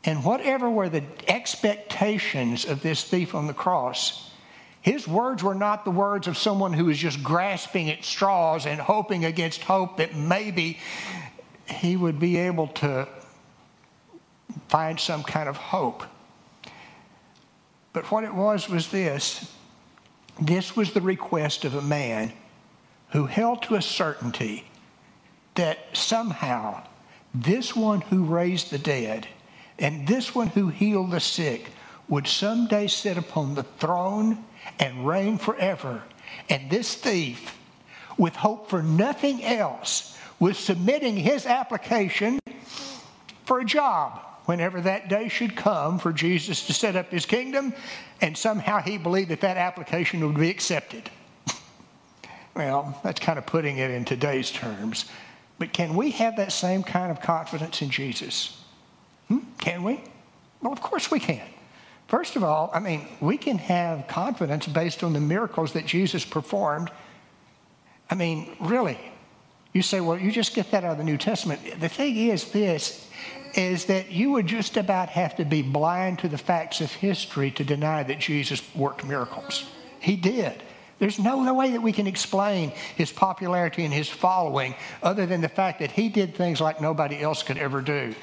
And 0.03 0.23
whatever 0.25 0.69
were 0.69 0.89
the 0.89 1.03
expectations 1.27 2.65
of 2.65 2.81
this 2.81 3.03
thief 3.03 3.35
on 3.35 3.47
the 3.47 3.53
cross, 3.53 4.29
his 4.81 5.07
words 5.07 5.41
were 5.41 5.55
not 5.55 5.85
the 5.85 5.91
words 5.91 6.27
of 6.27 6.37
someone 6.37 6.73
who 6.73 6.85
was 6.85 6.97
just 6.97 7.23
grasping 7.23 7.89
at 7.89 8.03
straws 8.03 8.65
and 8.65 8.81
hoping 8.81 9.23
against 9.23 9.63
hope 9.63 9.97
that 9.97 10.13
maybe 10.13 10.77
he 11.67 11.95
would 11.95 12.19
be 12.19 12.37
able 12.37 12.67
to 12.67 13.07
find 14.73 14.99
some 14.99 15.21
kind 15.21 15.47
of 15.47 15.55
hope. 15.55 16.03
But 17.93 18.09
what 18.09 18.23
it 18.23 18.33
was 18.33 18.67
was 18.67 18.87
this 18.87 19.53
this 20.41 20.75
was 20.75 20.93
the 20.93 21.01
request 21.01 21.63
of 21.63 21.75
a 21.75 21.81
man 21.83 22.33
who 23.09 23.27
held 23.27 23.61
to 23.61 23.75
a 23.75 23.83
certainty 23.83 24.65
that 25.53 25.77
somehow 25.93 26.81
this 27.35 27.75
one 27.75 28.01
who 28.01 28.23
raised 28.23 28.71
the 28.71 28.79
dead 28.79 29.27
and 29.77 30.07
this 30.07 30.33
one 30.33 30.47
who 30.47 30.69
healed 30.69 31.11
the 31.11 31.19
sick 31.19 31.69
would 32.07 32.25
someday 32.25 32.87
sit 32.87 33.15
upon 33.15 33.53
the 33.53 33.61
throne 33.77 34.43
and 34.79 35.07
reign 35.07 35.37
forever. 35.37 36.01
And 36.49 36.71
this 36.71 36.95
thief, 36.95 37.59
with 38.17 38.35
hope 38.35 38.71
for 38.71 38.81
nothing 38.81 39.43
else, 39.43 40.17
was 40.39 40.57
submitting 40.57 41.15
his 41.15 41.45
application 41.45 42.39
for 43.45 43.59
a 43.59 43.65
job 43.65 44.32
whenever 44.45 44.81
that 44.81 45.09
day 45.09 45.27
should 45.27 45.55
come 45.55 45.99
for 45.99 46.11
Jesus 46.11 46.65
to 46.67 46.73
set 46.73 46.95
up 46.95 47.11
his 47.11 47.25
kingdom, 47.25 47.73
and 48.21 48.37
somehow 48.37 48.81
he 48.81 48.97
believed 48.97 49.29
that 49.29 49.41
that 49.41 49.57
application 49.57 50.25
would 50.25 50.39
be 50.39 50.49
accepted. 50.49 51.09
well, 52.55 52.99
that's 53.03 53.19
kind 53.19 53.37
of 53.37 53.45
putting 53.45 53.77
it 53.77 53.91
in 53.91 54.05
today's 54.05 54.51
terms. 54.51 55.05
But 55.59 55.73
can 55.73 55.95
we 55.95 56.11
have 56.11 56.37
that 56.37 56.51
same 56.51 56.83
kind 56.83 57.11
of 57.11 57.21
confidence 57.21 57.81
in 57.81 57.89
Jesus? 57.89 58.61
Hmm? 59.27 59.39
Can 59.59 59.83
we? 59.83 60.01
Well, 60.61 60.73
of 60.73 60.81
course 60.81 61.11
we 61.11 61.19
can. 61.19 61.47
First 62.07 62.35
of 62.35 62.43
all, 62.43 62.69
I 62.73 62.79
mean, 62.79 63.07
we 63.21 63.37
can 63.37 63.57
have 63.57 64.07
confidence 64.07 64.67
based 64.67 65.03
on 65.03 65.13
the 65.13 65.19
miracles 65.19 65.73
that 65.73 65.85
Jesus 65.85 66.25
performed. 66.25 66.91
I 68.09 68.15
mean, 68.15 68.55
really. 68.59 68.99
You 69.73 69.81
say, 69.81 70.01
well, 70.01 70.17
you 70.17 70.31
just 70.31 70.53
get 70.53 70.71
that 70.71 70.83
out 70.83 70.93
of 70.93 70.97
the 70.99 71.03
New 71.03 71.17
Testament. 71.17 71.79
The 71.79 71.89
thing 71.89 72.15
is 72.15 72.51
this 72.51 73.09
is 73.55 73.85
that 73.85 74.11
you 74.11 74.31
would 74.31 74.47
just 74.47 74.77
about 74.77 75.09
have 75.09 75.35
to 75.35 75.45
be 75.45 75.61
blind 75.61 76.19
to 76.19 76.27
the 76.27 76.37
facts 76.37 76.81
of 76.81 76.91
history 76.91 77.51
to 77.51 77.63
deny 77.63 78.01
that 78.03 78.19
Jesus 78.19 78.61
worked 78.75 79.03
miracles. 79.05 79.65
He 79.99 80.15
did. 80.15 80.63
There's 80.99 81.19
no, 81.19 81.43
no 81.43 81.53
way 81.53 81.71
that 81.71 81.81
we 81.81 81.91
can 81.91 82.07
explain 82.07 82.71
his 82.95 83.11
popularity 83.11 83.83
and 83.83 83.93
his 83.93 84.09
following 84.09 84.75
other 85.01 85.25
than 85.25 85.41
the 85.41 85.49
fact 85.49 85.79
that 85.79 85.91
he 85.91 86.09
did 86.09 86.35
things 86.35 86.61
like 86.61 86.81
nobody 86.81 87.19
else 87.19 87.43
could 87.43 87.57
ever 87.57 87.81
do. 87.81 88.15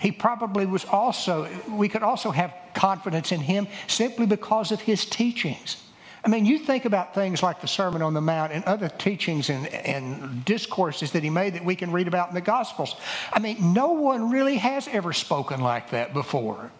He 0.00 0.10
probably 0.10 0.66
was 0.66 0.84
also, 0.84 1.48
we 1.70 1.88
could 1.88 2.02
also 2.02 2.30
have 2.30 2.54
confidence 2.74 3.32
in 3.32 3.40
him 3.40 3.68
simply 3.86 4.26
because 4.26 4.72
of 4.72 4.80
his 4.80 5.06
teachings. 5.06 5.76
I 6.24 6.28
mean, 6.28 6.46
you 6.46 6.58
think 6.58 6.86
about 6.86 7.14
things 7.14 7.42
like 7.42 7.60
the 7.60 7.68
Sermon 7.68 8.00
on 8.00 8.14
the 8.14 8.20
Mount 8.20 8.52
and 8.52 8.64
other 8.64 8.88
teachings 8.88 9.50
and, 9.50 9.66
and 9.66 10.42
discourses 10.44 11.12
that 11.12 11.22
he 11.22 11.28
made 11.28 11.54
that 11.54 11.64
we 11.64 11.76
can 11.76 11.92
read 11.92 12.08
about 12.08 12.28
in 12.28 12.34
the 12.34 12.40
Gospels. 12.40 12.96
I 13.30 13.40
mean, 13.40 13.74
no 13.74 13.92
one 13.92 14.30
really 14.30 14.56
has 14.56 14.88
ever 14.88 15.12
spoken 15.12 15.60
like 15.60 15.90
that 15.90 16.14
before. 16.14 16.70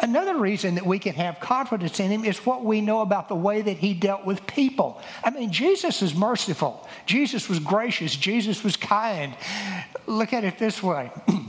Another 0.00 0.36
reason 0.36 0.76
that 0.76 0.86
we 0.86 1.00
can 1.00 1.14
have 1.14 1.40
confidence 1.40 1.98
in 1.98 2.12
him 2.12 2.24
is 2.24 2.38
what 2.46 2.64
we 2.64 2.80
know 2.80 3.00
about 3.00 3.28
the 3.28 3.34
way 3.34 3.62
that 3.62 3.78
he 3.78 3.94
dealt 3.94 4.24
with 4.24 4.46
people. 4.46 5.02
I 5.24 5.30
mean, 5.30 5.50
Jesus 5.50 6.00
is 6.00 6.14
merciful. 6.14 6.88
Jesus 7.04 7.48
was 7.48 7.58
gracious. 7.58 8.14
Jesus 8.14 8.62
was 8.62 8.76
kind. 8.76 9.34
Look 10.06 10.32
at 10.32 10.44
it 10.44 10.56
this 10.56 10.80
way 10.80 11.10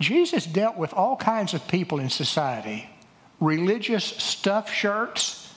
Jesus 0.00 0.46
dealt 0.46 0.76
with 0.76 0.94
all 0.94 1.16
kinds 1.16 1.54
of 1.54 1.66
people 1.66 1.98
in 1.98 2.08
society 2.08 2.88
religious 3.40 4.04
stuff 4.04 4.72
shirts. 4.72 5.52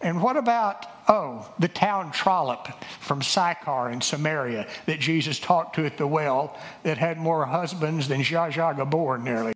And 0.00 0.22
what 0.22 0.36
about, 0.36 0.86
oh, 1.08 1.52
the 1.58 1.68
town 1.68 2.10
trollop 2.10 2.68
from 3.00 3.20
Sychar 3.20 3.90
in 3.90 4.00
Samaria 4.00 4.66
that 4.86 4.98
Jesus 4.98 5.38
talked 5.38 5.76
to 5.76 5.84
at 5.84 5.98
the 5.98 6.06
well 6.06 6.58
that 6.84 6.96
had 6.96 7.18
more 7.18 7.44
husbands 7.44 8.08
than 8.08 8.22
Zsa 8.22 8.52
Zsa 8.52 8.76
Gabor 8.76 9.18
nearly? 9.18 9.52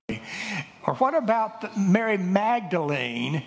Or 0.86 0.94
what 0.96 1.14
about 1.14 1.78
Mary 1.78 2.18
Magdalene? 2.18 3.42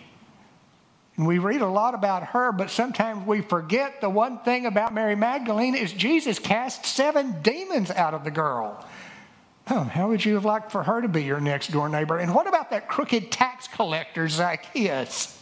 And 1.18 1.28
we 1.28 1.40
read 1.40 1.62
a 1.62 1.68
lot 1.68 1.94
about 1.94 2.24
her, 2.28 2.52
but 2.52 2.70
sometimes 2.70 3.28
we 3.28 3.42
forget 3.42 4.02
the 4.02 4.10
one 4.10 4.40
thing 4.40 4.66
about 4.66 4.94
Mary 4.94 5.16
Magdalene 5.16 5.76
is 5.76 5.92
Jesus 5.94 6.40
cast 6.40 6.86
seven 6.86 7.42
demons 7.42 7.92
out 7.92 8.14
of 8.14 8.24
the 8.24 8.32
girl. 8.32 8.84
How 9.68 10.08
would 10.08 10.24
you 10.24 10.36
have 10.36 10.46
liked 10.46 10.72
for 10.72 10.82
her 10.82 11.02
to 11.02 11.10
be 11.10 11.24
your 11.24 11.42
next 11.42 11.72
door 11.72 11.90
neighbor? 11.90 12.18
And 12.18 12.34
what 12.34 12.48
about 12.48 12.70
that 12.70 12.88
crooked 12.88 13.32
tax 13.32 13.68
collector, 13.68 14.30
Zacchaeus? 14.30 15.42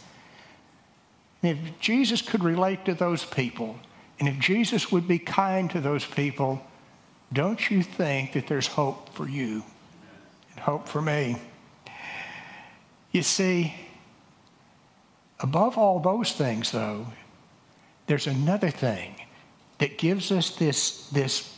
If 1.42 1.58
Jesus 1.78 2.22
could 2.22 2.42
relate 2.42 2.84
to 2.86 2.94
those 2.94 3.24
people, 3.24 3.78
and 4.18 4.28
if 4.28 4.40
Jesus 4.40 4.90
would 4.90 5.06
be 5.06 5.20
kind 5.20 5.70
to 5.70 5.80
those 5.80 6.04
people, 6.04 6.60
don't 7.32 7.70
you 7.70 7.84
think 7.84 8.32
that 8.32 8.48
there's 8.48 8.66
hope 8.66 9.14
for 9.14 9.28
you 9.28 9.62
and 10.50 10.60
hope 10.60 10.88
for 10.88 11.00
me? 11.00 11.36
You 13.12 13.22
see, 13.22 13.74
above 15.38 15.78
all 15.78 16.00
those 16.00 16.32
things, 16.32 16.72
though, 16.72 17.06
there's 18.08 18.26
another 18.26 18.70
thing 18.70 19.14
that 19.78 19.98
gives 19.98 20.32
us 20.32 20.50
this, 20.56 21.08
this 21.10 21.56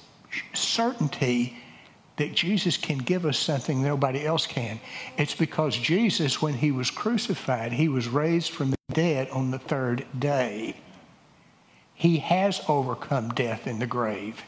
certainty 0.52 1.56
that 2.18 2.34
Jesus 2.34 2.76
can 2.76 2.98
give 2.98 3.24
us 3.24 3.38
something 3.38 3.82
nobody 3.82 4.24
else 4.24 4.46
can. 4.46 4.80
It's 5.16 5.34
because 5.34 5.76
Jesus, 5.76 6.42
when 6.42 6.54
he 6.54 6.70
was 6.70 6.90
crucified, 6.90 7.72
he 7.72 7.88
was 7.88 8.08
raised 8.08 8.52
from 8.52 8.70
the 8.70 8.76
dead 8.92 9.30
on 9.30 9.50
the 9.50 9.58
third 9.58 10.04
day. 10.18 10.76
He 11.94 12.18
has 12.18 12.60
overcome 12.68 13.30
death 13.30 13.66
in 13.66 13.78
the 13.78 13.86
grave. 13.86 14.42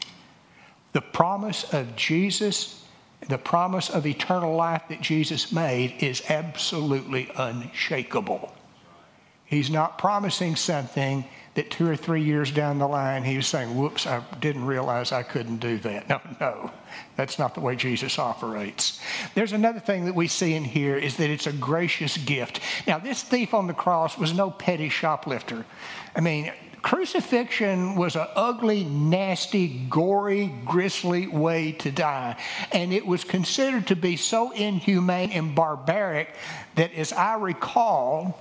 The 0.93 1.01
promise 1.01 1.73
of 1.73 1.95
Jesus, 1.95 2.85
the 3.27 3.37
promise 3.37 3.89
of 3.89 4.05
eternal 4.05 4.55
life 4.55 4.83
that 4.89 5.01
Jesus 5.01 5.51
made 5.51 5.95
is 6.01 6.23
absolutely 6.29 7.29
unshakable. 7.35 8.53
He's 9.45 9.69
not 9.69 9.97
promising 9.97 10.55
something 10.55 11.25
that 11.55 11.69
two 11.69 11.87
or 11.87 11.97
three 11.97 12.23
years 12.23 12.49
down 12.51 12.79
the 12.79 12.87
line, 12.87 13.23
he 13.23 13.35
was 13.35 13.47
saying, 13.47 13.75
Whoops, 13.75 14.07
I 14.07 14.23
didn't 14.39 14.65
realize 14.65 15.11
I 15.11 15.23
couldn't 15.23 15.57
do 15.57 15.77
that. 15.79 16.07
No, 16.07 16.21
no, 16.39 16.71
that's 17.17 17.37
not 17.37 17.53
the 17.55 17.59
way 17.59 17.75
Jesus 17.75 18.17
operates. 18.17 19.01
There's 19.35 19.51
another 19.51 19.79
thing 19.79 20.05
that 20.05 20.15
we 20.15 20.27
see 20.27 20.53
in 20.53 20.63
here 20.63 20.97
is 20.97 21.17
that 21.17 21.29
it's 21.29 21.47
a 21.47 21.53
gracious 21.53 22.17
gift. 22.17 22.61
Now, 22.87 22.99
this 22.99 23.23
thief 23.23 23.53
on 23.53 23.67
the 23.67 23.73
cross 23.73 24.17
was 24.17 24.33
no 24.33 24.49
petty 24.49 24.87
shoplifter. 24.89 25.65
I 26.15 26.21
mean, 26.21 26.51
crucifixion 26.81 27.95
was 27.95 28.15
an 28.15 28.27
ugly, 28.35 28.83
nasty, 28.85 29.67
gory, 29.89 30.53
grisly 30.65 31.27
way 31.27 31.73
to 31.73 31.91
die. 31.91 32.37
And 32.71 32.93
it 32.93 33.05
was 33.05 33.23
considered 33.23 33.87
to 33.87 33.95
be 33.95 34.15
so 34.15 34.51
inhumane 34.51 35.31
and 35.31 35.53
barbaric 35.53 36.33
that, 36.75 36.93
as 36.93 37.13
I 37.13 37.35
recall, 37.35 38.39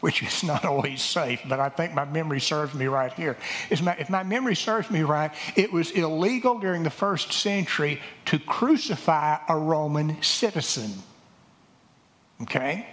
which 0.00 0.22
is 0.22 0.42
not 0.42 0.64
always 0.64 1.02
safe, 1.02 1.40
but 1.48 1.60
I 1.60 1.68
think 1.68 1.94
my 1.94 2.04
memory 2.04 2.40
serves 2.40 2.74
me 2.74 2.86
right 2.86 3.12
here. 3.12 3.36
My, 3.82 3.94
if 3.94 4.10
my 4.10 4.22
memory 4.22 4.56
serves 4.56 4.90
me 4.90 5.02
right, 5.02 5.30
it 5.56 5.72
was 5.72 5.90
illegal 5.90 6.58
during 6.58 6.82
the 6.82 6.90
first 6.90 7.32
century 7.32 8.00
to 8.26 8.38
crucify 8.38 9.38
a 9.48 9.56
Roman 9.56 10.22
citizen. 10.22 10.92
Okay? 12.42 12.86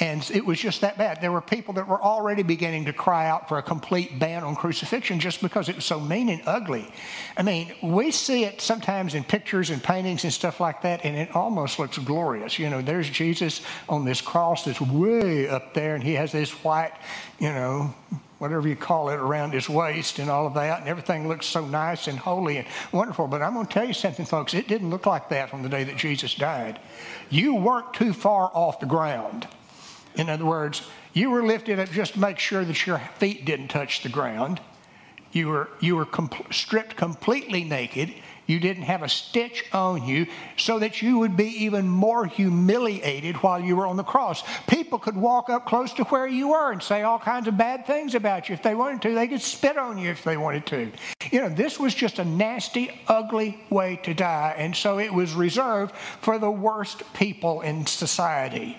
And 0.00 0.28
it 0.30 0.46
was 0.46 0.58
just 0.58 0.80
that 0.80 0.96
bad. 0.96 1.20
There 1.20 1.30
were 1.30 1.42
people 1.42 1.74
that 1.74 1.86
were 1.86 2.02
already 2.02 2.42
beginning 2.42 2.86
to 2.86 2.92
cry 2.92 3.28
out 3.28 3.50
for 3.50 3.58
a 3.58 3.62
complete 3.62 4.18
ban 4.18 4.42
on 4.42 4.56
crucifixion 4.56 5.20
just 5.20 5.42
because 5.42 5.68
it 5.68 5.76
was 5.76 5.84
so 5.84 6.00
mean 6.00 6.30
and 6.30 6.40
ugly. 6.46 6.90
I 7.36 7.42
mean, 7.42 7.74
we 7.82 8.10
see 8.10 8.44
it 8.44 8.62
sometimes 8.62 9.14
in 9.14 9.24
pictures 9.24 9.68
and 9.68 9.82
paintings 9.82 10.24
and 10.24 10.32
stuff 10.32 10.58
like 10.58 10.80
that, 10.82 11.04
and 11.04 11.16
it 11.16 11.36
almost 11.36 11.78
looks 11.78 11.98
glorious. 11.98 12.58
You 12.58 12.70
know, 12.70 12.80
there's 12.80 13.10
Jesus 13.10 13.60
on 13.90 14.06
this 14.06 14.22
cross 14.22 14.64
that's 14.64 14.80
way 14.80 15.48
up 15.48 15.74
there, 15.74 15.94
and 15.94 16.02
he 16.02 16.14
has 16.14 16.32
this 16.32 16.50
white, 16.64 16.92
you 17.38 17.50
know, 17.50 17.94
whatever 18.38 18.66
you 18.66 18.76
call 18.76 19.10
it, 19.10 19.16
around 19.16 19.52
his 19.52 19.68
waist 19.68 20.18
and 20.18 20.30
all 20.30 20.46
of 20.46 20.54
that, 20.54 20.80
and 20.80 20.88
everything 20.88 21.28
looks 21.28 21.44
so 21.44 21.66
nice 21.66 22.08
and 22.08 22.18
holy 22.18 22.56
and 22.56 22.66
wonderful. 22.90 23.26
But 23.26 23.42
I'm 23.42 23.52
going 23.52 23.66
to 23.66 23.72
tell 23.72 23.86
you 23.86 23.92
something, 23.92 24.24
folks, 24.24 24.54
it 24.54 24.66
didn't 24.66 24.88
look 24.88 25.04
like 25.04 25.28
that 25.28 25.52
on 25.52 25.60
the 25.60 25.68
day 25.68 25.84
that 25.84 25.98
Jesus 25.98 26.34
died. 26.34 26.80
You 27.28 27.54
weren't 27.54 27.92
too 27.92 28.14
far 28.14 28.50
off 28.54 28.80
the 28.80 28.86
ground. 28.86 29.46
In 30.16 30.28
other 30.28 30.44
words, 30.44 30.82
you 31.12 31.30
were 31.30 31.42
lifted 31.42 31.78
up 31.78 31.90
just 31.90 32.14
to 32.14 32.20
make 32.20 32.38
sure 32.38 32.64
that 32.64 32.86
your 32.86 32.98
feet 33.18 33.44
didn't 33.44 33.68
touch 33.68 34.02
the 34.02 34.08
ground. 34.08 34.60
You 35.32 35.48
were, 35.48 35.68
you 35.80 35.94
were 35.94 36.08
stripped 36.50 36.96
completely 36.96 37.62
naked. 37.62 38.12
You 38.46 38.58
didn't 38.58 38.82
have 38.82 39.04
a 39.04 39.08
stitch 39.08 39.64
on 39.72 40.04
you 40.04 40.26
so 40.56 40.80
that 40.80 41.02
you 41.02 41.20
would 41.20 41.36
be 41.36 41.64
even 41.64 41.88
more 41.88 42.26
humiliated 42.26 43.36
while 43.36 43.60
you 43.60 43.76
were 43.76 43.86
on 43.86 43.96
the 43.96 44.02
cross. 44.02 44.42
People 44.66 44.98
could 44.98 45.16
walk 45.16 45.48
up 45.48 45.66
close 45.66 45.92
to 45.94 46.04
where 46.04 46.26
you 46.26 46.48
were 46.48 46.72
and 46.72 46.82
say 46.82 47.02
all 47.02 47.20
kinds 47.20 47.46
of 47.46 47.56
bad 47.56 47.86
things 47.86 48.16
about 48.16 48.48
you 48.48 48.54
if 48.54 48.62
they 48.62 48.74
wanted 48.74 49.02
to. 49.02 49.14
They 49.14 49.28
could 49.28 49.40
spit 49.40 49.78
on 49.78 49.98
you 49.98 50.10
if 50.10 50.24
they 50.24 50.36
wanted 50.36 50.66
to. 50.66 50.90
You 51.30 51.42
know, 51.42 51.48
this 51.48 51.78
was 51.78 51.94
just 51.94 52.18
a 52.18 52.24
nasty, 52.24 52.90
ugly 53.06 53.60
way 53.70 54.00
to 54.02 54.14
die. 54.14 54.56
And 54.58 54.74
so 54.74 54.98
it 54.98 55.14
was 55.14 55.32
reserved 55.32 55.94
for 56.20 56.40
the 56.40 56.50
worst 56.50 57.04
people 57.14 57.60
in 57.60 57.86
society. 57.86 58.78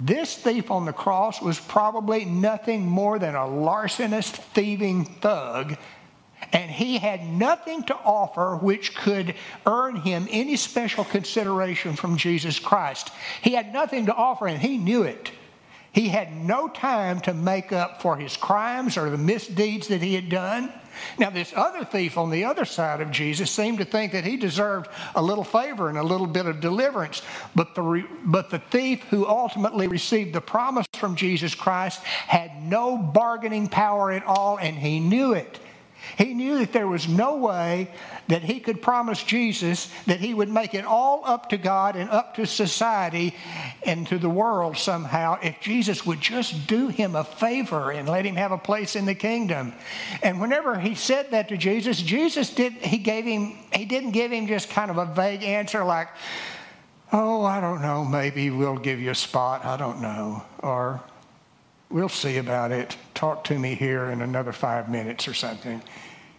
This 0.00 0.36
thief 0.36 0.70
on 0.70 0.84
the 0.84 0.92
cross 0.92 1.42
was 1.42 1.58
probably 1.58 2.24
nothing 2.24 2.86
more 2.86 3.18
than 3.18 3.34
a 3.34 3.46
larcenous, 3.46 4.30
thieving 4.30 5.04
thug, 5.04 5.76
and 6.52 6.70
he 6.70 6.98
had 6.98 7.26
nothing 7.26 7.82
to 7.84 7.96
offer 7.96 8.56
which 8.56 8.94
could 8.94 9.34
earn 9.66 9.96
him 9.96 10.28
any 10.30 10.56
special 10.56 11.04
consideration 11.04 11.96
from 11.96 12.16
Jesus 12.16 12.60
Christ. 12.60 13.10
He 13.42 13.54
had 13.54 13.72
nothing 13.72 14.06
to 14.06 14.14
offer, 14.14 14.46
and 14.46 14.60
he 14.60 14.78
knew 14.78 15.02
it. 15.02 15.32
He 15.98 16.10
had 16.10 16.32
no 16.32 16.68
time 16.68 17.18
to 17.22 17.34
make 17.34 17.72
up 17.72 18.00
for 18.00 18.16
his 18.16 18.36
crimes 18.36 18.96
or 18.96 19.10
the 19.10 19.18
misdeeds 19.18 19.88
that 19.88 20.00
he 20.00 20.14
had 20.14 20.28
done. 20.28 20.72
Now, 21.18 21.28
this 21.28 21.52
other 21.56 21.84
thief 21.84 22.16
on 22.16 22.30
the 22.30 22.44
other 22.44 22.64
side 22.64 23.00
of 23.00 23.10
Jesus 23.10 23.50
seemed 23.50 23.78
to 23.78 23.84
think 23.84 24.12
that 24.12 24.22
he 24.22 24.36
deserved 24.36 24.88
a 25.16 25.20
little 25.20 25.42
favor 25.42 25.88
and 25.88 25.98
a 25.98 26.02
little 26.04 26.28
bit 26.28 26.46
of 26.46 26.60
deliverance. 26.60 27.22
But 27.56 27.74
the, 27.74 28.06
but 28.24 28.48
the 28.48 28.60
thief 28.60 29.02
who 29.10 29.26
ultimately 29.26 29.88
received 29.88 30.34
the 30.34 30.40
promise 30.40 30.86
from 30.94 31.16
Jesus 31.16 31.56
Christ 31.56 32.00
had 32.04 32.62
no 32.62 32.96
bargaining 32.96 33.66
power 33.66 34.12
at 34.12 34.22
all, 34.22 34.56
and 34.60 34.76
he 34.76 35.00
knew 35.00 35.32
it. 35.32 35.58
He 36.16 36.34
knew 36.34 36.58
that 36.58 36.72
there 36.72 36.88
was 36.88 37.08
no 37.08 37.36
way 37.36 37.90
that 38.28 38.42
he 38.42 38.60
could 38.60 38.80
promise 38.80 39.22
Jesus 39.22 39.90
that 40.06 40.20
he 40.20 40.34
would 40.34 40.48
make 40.48 40.74
it 40.74 40.84
all 40.84 41.22
up 41.24 41.50
to 41.50 41.58
God 41.58 41.96
and 41.96 42.08
up 42.10 42.34
to 42.36 42.46
society 42.46 43.34
and 43.84 44.06
to 44.08 44.18
the 44.18 44.28
world 44.28 44.76
somehow 44.76 45.38
if 45.42 45.60
Jesus 45.60 46.06
would 46.06 46.20
just 46.20 46.66
do 46.66 46.88
him 46.88 47.14
a 47.14 47.24
favor 47.24 47.90
and 47.90 48.08
let 48.08 48.24
him 48.24 48.36
have 48.36 48.52
a 48.52 48.58
place 48.58 48.96
in 48.96 49.06
the 49.06 49.14
kingdom. 49.14 49.72
And 50.22 50.40
whenever 50.40 50.78
he 50.78 50.94
said 50.94 51.30
that 51.32 51.48
to 51.48 51.56
Jesus, 51.56 52.00
Jesus 52.00 52.50
did 52.50 52.72
he 52.74 52.98
gave 52.98 53.24
him 53.24 53.56
he 53.72 53.84
didn't 53.84 54.12
give 54.12 54.32
him 54.32 54.46
just 54.46 54.70
kind 54.70 54.90
of 54.90 54.98
a 54.98 55.06
vague 55.06 55.42
answer 55.42 55.84
like, 55.84 56.08
"Oh, 57.12 57.44
I 57.44 57.60
don't 57.60 57.82
know, 57.82 58.04
maybe 58.04 58.50
we'll 58.50 58.78
give 58.78 59.00
you 59.00 59.10
a 59.10 59.14
spot, 59.14 59.64
I 59.64 59.76
don't 59.76 60.00
know." 60.00 60.42
Or 60.58 61.00
We'll 61.90 62.10
see 62.10 62.36
about 62.36 62.70
it. 62.70 62.96
Talk 63.18 63.42
to 63.44 63.58
me 63.58 63.74
here 63.74 64.10
in 64.10 64.22
another 64.22 64.52
five 64.52 64.88
minutes 64.88 65.26
or 65.26 65.34
something. 65.34 65.82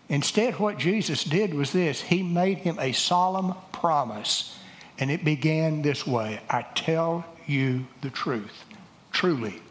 Instead, 0.07 0.59
what 0.59 0.77
Jesus 0.77 1.25
did 1.25 1.53
was 1.53 1.74
this 1.74 2.00
He 2.00 2.24
made 2.24 2.59
him 2.59 2.79
a 2.79 2.93
solemn 2.93 3.53
promise. 3.74 4.57
And 4.98 5.12
it 5.12 5.25
began 5.25 5.81
this 5.81 6.07
way 6.07 6.39
I 6.50 6.62
tell 6.75 7.25
you 7.45 7.86
the 8.00 8.09
truth, 8.09 8.63
truly. 9.12 9.62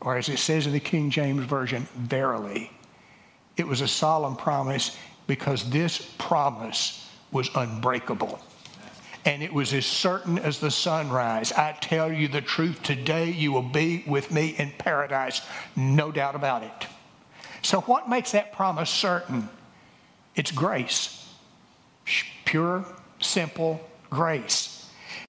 Or 0.00 0.16
as 0.16 0.30
it 0.30 0.38
says 0.38 0.66
in 0.66 0.72
the 0.72 0.80
King 0.80 1.10
James 1.10 1.44
Version, 1.44 1.86
verily. 1.96 2.70
It 3.58 3.68
was 3.68 3.82
a 3.82 3.88
solemn 3.88 4.34
promise 4.34 4.96
because 5.26 5.68
this 5.68 6.14
promise 6.16 7.06
was 7.30 7.50
unbreakable. 7.54 8.40
And 9.24 9.42
it 9.42 9.52
was 9.52 9.72
as 9.72 9.86
certain 9.86 10.38
as 10.38 10.60
the 10.60 10.70
sunrise. 10.70 11.52
I 11.52 11.72
tell 11.72 12.12
you 12.12 12.28
the 12.28 12.42
truth, 12.42 12.82
today 12.82 13.30
you 13.30 13.52
will 13.52 13.62
be 13.62 14.04
with 14.06 14.30
me 14.30 14.54
in 14.58 14.72
paradise, 14.76 15.40
no 15.76 16.12
doubt 16.12 16.34
about 16.34 16.62
it. 16.62 16.86
So, 17.62 17.80
what 17.82 18.08
makes 18.08 18.32
that 18.32 18.52
promise 18.52 18.90
certain? 18.90 19.48
It's 20.34 20.50
grace. 20.50 21.26
Pure, 22.44 22.84
simple 23.20 23.80
grace. 24.10 24.74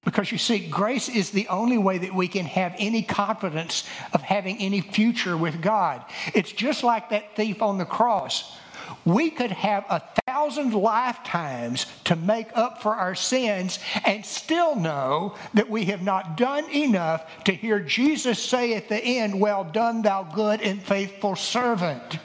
Because 0.03 0.31
you 0.31 0.37
see, 0.37 0.67
grace 0.67 1.09
is 1.09 1.31
the 1.31 1.47
only 1.47 1.77
way 1.79 1.97
that 1.97 2.13
we 2.13 2.27
can 2.27 2.45
have 2.45 2.75
any 2.77 3.01
confidence 3.01 3.83
of 4.13 4.21
having 4.21 4.57
any 4.59 4.81
future 4.81 5.35
with 5.35 5.61
God. 5.61 6.05
It's 6.33 6.51
just 6.51 6.83
like 6.83 7.09
that 7.09 7.35
thief 7.35 7.61
on 7.61 7.79
the 7.79 7.85
cross. 7.85 8.55
We 9.03 9.31
could 9.31 9.51
have 9.51 9.83
a 9.89 10.01
thousand 10.45 10.73
lifetimes 10.73 11.87
to 12.03 12.15
make 12.15 12.55
up 12.55 12.79
for 12.79 12.93
our 12.95 13.15
sins 13.15 13.79
and 14.05 14.23
still 14.23 14.75
know 14.75 15.35
that 15.55 15.69
we 15.69 15.85
have 15.85 16.03
not 16.03 16.37
done 16.37 16.69
enough 16.69 17.43
to 17.45 17.51
hear 17.51 17.79
Jesus 17.79 18.37
say 18.37 18.75
at 18.75 18.87
the 18.87 19.03
end, 19.03 19.39
Well 19.39 19.63
done, 19.63 20.03
thou 20.03 20.21
good 20.21 20.61
and 20.61 20.81
faithful 20.81 21.35
servant. 21.35 22.19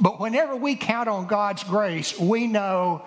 But 0.00 0.18
whenever 0.18 0.56
we 0.56 0.76
count 0.76 1.10
on 1.10 1.26
God's 1.26 1.62
grace, 1.62 2.18
we 2.18 2.46
know 2.46 3.04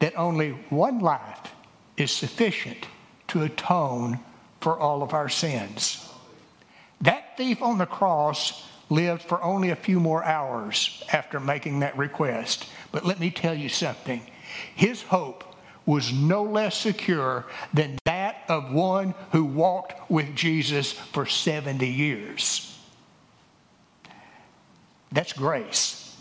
that 0.00 0.18
only 0.18 0.50
one 0.68 0.98
life 0.98 1.54
is 1.96 2.10
sufficient 2.10 2.86
to 3.28 3.44
atone 3.44 4.20
for 4.60 4.78
all 4.78 5.02
of 5.02 5.14
our 5.14 5.30
sins. 5.30 6.06
That 7.00 7.38
thief 7.38 7.62
on 7.62 7.78
the 7.78 7.86
cross 7.86 8.62
lived 8.90 9.22
for 9.22 9.42
only 9.42 9.70
a 9.70 9.76
few 9.76 10.00
more 10.00 10.24
hours 10.24 11.02
after 11.12 11.38
making 11.40 11.80
that 11.80 11.96
request. 11.96 12.66
But 12.92 13.04
let 13.04 13.20
me 13.20 13.30
tell 13.30 13.54
you 13.54 13.68
something 13.68 14.22
his 14.74 15.02
hope 15.02 15.44
was 15.86 16.12
no 16.12 16.42
less 16.42 16.76
secure 16.76 17.46
than 17.72 17.98
that 18.04 18.42
of 18.48 18.72
one 18.72 19.14
who 19.32 19.44
walked 19.44 20.10
with 20.10 20.34
Jesus 20.34 20.92
for 20.92 21.24
70 21.24 21.86
years. 21.86 22.78
That's 25.10 25.32
grace. 25.32 26.16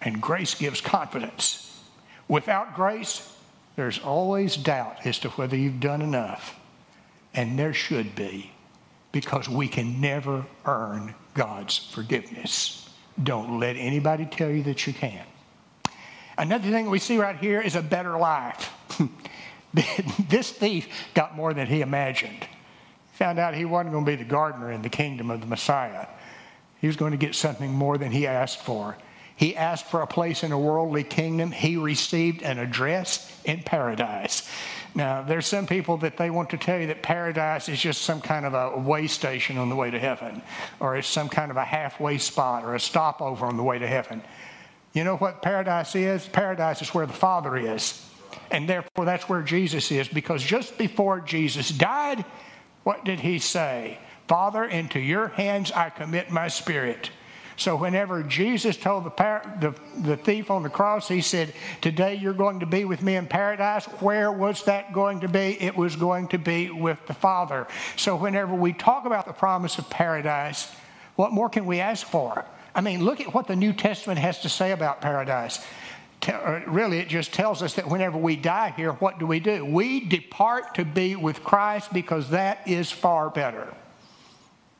And 0.00 0.20
grace 0.20 0.54
gives 0.54 0.80
confidence. 0.80 1.80
Without 2.28 2.74
grace, 2.74 3.34
there's 3.76 3.98
always 3.98 4.56
doubt 4.56 5.06
as 5.06 5.18
to 5.20 5.30
whether 5.30 5.56
you've 5.56 5.80
done 5.80 6.02
enough. 6.02 6.56
And 7.34 7.58
there 7.58 7.72
should 7.72 8.14
be, 8.14 8.52
because 9.10 9.48
we 9.48 9.68
can 9.68 10.00
never 10.00 10.44
earn 10.64 11.14
God's 11.34 11.78
forgiveness. 11.78 12.88
Don't 13.22 13.58
let 13.58 13.76
anybody 13.76 14.26
tell 14.26 14.50
you 14.50 14.62
that 14.64 14.86
you 14.86 14.92
can't. 14.92 15.28
Another 16.38 16.70
thing 16.70 16.88
we 16.88 16.98
see 16.98 17.18
right 17.18 17.36
here 17.36 17.60
is 17.60 17.76
a 17.76 17.82
better 17.82 18.18
life. 18.18 18.72
this 20.28 20.50
thief 20.50 20.88
got 21.14 21.36
more 21.36 21.52
than 21.54 21.66
he 21.66 21.82
imagined. 21.82 22.46
Found 23.14 23.38
out 23.38 23.54
he 23.54 23.64
wasn't 23.64 23.92
going 23.92 24.04
to 24.04 24.10
be 24.10 24.16
the 24.16 24.24
gardener 24.24 24.72
in 24.72 24.82
the 24.82 24.88
kingdom 24.88 25.30
of 25.30 25.40
the 25.40 25.46
Messiah. 25.46 26.06
He 26.80 26.86
was 26.86 26.96
going 26.96 27.12
to 27.12 27.18
get 27.18 27.34
something 27.34 27.72
more 27.72 27.98
than 27.98 28.10
he 28.10 28.26
asked 28.26 28.60
for. 28.60 28.96
He 29.36 29.56
asked 29.56 29.86
for 29.86 30.02
a 30.02 30.06
place 30.06 30.44
in 30.44 30.52
a 30.52 30.58
worldly 30.58 31.04
kingdom. 31.04 31.50
He 31.50 31.76
received 31.76 32.42
an 32.42 32.58
address 32.58 33.40
in 33.44 33.62
paradise. 33.62 34.48
Now, 34.94 35.22
there's 35.22 35.46
some 35.46 35.66
people 35.66 35.96
that 35.98 36.18
they 36.18 36.28
want 36.28 36.50
to 36.50 36.58
tell 36.58 36.78
you 36.78 36.88
that 36.88 37.02
paradise 37.02 37.68
is 37.68 37.80
just 37.80 38.02
some 38.02 38.20
kind 38.20 38.44
of 38.44 38.52
a 38.52 38.78
way 38.78 39.06
station 39.06 39.56
on 39.56 39.70
the 39.70 39.74
way 39.74 39.90
to 39.90 39.98
heaven, 39.98 40.42
or 40.80 40.96
it's 40.96 41.08
some 41.08 41.30
kind 41.30 41.50
of 41.50 41.56
a 41.56 41.64
halfway 41.64 42.18
spot 42.18 42.64
or 42.64 42.74
a 42.74 42.80
stopover 42.80 43.46
on 43.46 43.56
the 43.56 43.62
way 43.62 43.78
to 43.78 43.86
heaven. 43.86 44.22
You 44.92 45.04
know 45.04 45.16
what 45.16 45.40
paradise 45.40 45.94
is? 45.94 46.28
Paradise 46.28 46.82
is 46.82 46.92
where 46.92 47.06
the 47.06 47.14
Father 47.14 47.56
is. 47.56 48.06
And 48.50 48.68
therefore, 48.68 49.06
that's 49.06 49.28
where 49.28 49.40
Jesus 49.40 49.90
is, 49.90 50.08
because 50.08 50.42
just 50.42 50.76
before 50.76 51.20
Jesus 51.20 51.70
died, 51.70 52.24
what 52.84 53.04
did 53.04 53.20
he 53.20 53.38
say? 53.38 53.98
Father, 54.28 54.64
into 54.64 55.00
your 55.00 55.28
hands 55.28 55.72
I 55.72 55.88
commit 55.88 56.30
my 56.30 56.48
spirit. 56.48 57.10
So 57.56 57.76
whenever 57.76 58.22
Jesus 58.22 58.76
told 58.76 59.04
the, 59.04 59.10
par- 59.10 59.58
the, 59.60 59.74
the 60.02 60.16
thief 60.16 60.50
on 60.50 60.62
the 60.62 60.70
cross, 60.70 61.08
he 61.08 61.20
said, 61.20 61.52
Today 61.80 62.14
you're 62.14 62.32
going 62.32 62.60
to 62.60 62.66
be 62.66 62.84
with 62.84 63.02
me 63.02 63.16
in 63.16 63.26
paradise. 63.26 63.84
Where 64.00 64.32
was 64.32 64.64
that 64.64 64.92
going 64.92 65.20
to 65.20 65.28
be? 65.28 65.60
It 65.60 65.76
was 65.76 65.96
going 65.96 66.28
to 66.28 66.38
be 66.38 66.70
with 66.70 66.98
the 67.06 67.14
Father. 67.14 67.66
So 67.96 68.16
whenever 68.16 68.54
we 68.54 68.72
talk 68.72 69.04
about 69.04 69.26
the 69.26 69.32
promise 69.32 69.78
of 69.78 69.88
paradise, 69.90 70.70
what 71.16 71.32
more 71.32 71.48
can 71.48 71.66
we 71.66 71.80
ask 71.80 72.06
for? 72.06 72.44
I 72.74 72.80
mean, 72.80 73.04
look 73.04 73.20
at 73.20 73.34
what 73.34 73.46
the 73.46 73.56
New 73.56 73.72
Testament 73.72 74.18
has 74.18 74.40
to 74.40 74.48
say 74.48 74.72
about 74.72 75.00
paradise. 75.00 75.64
Uh, 76.26 76.60
really, 76.66 76.98
it 76.98 77.08
just 77.08 77.32
tells 77.32 77.62
us 77.62 77.74
that 77.74 77.88
whenever 77.88 78.16
we 78.16 78.36
die 78.36 78.72
here, 78.76 78.92
what 78.92 79.18
do 79.18 79.26
we 79.26 79.40
do? 79.40 79.64
We 79.64 80.00
depart 80.00 80.76
to 80.76 80.84
be 80.84 81.16
with 81.16 81.42
Christ 81.42 81.92
because 81.92 82.30
that 82.30 82.66
is 82.66 82.90
far 82.90 83.28
better. 83.28 83.74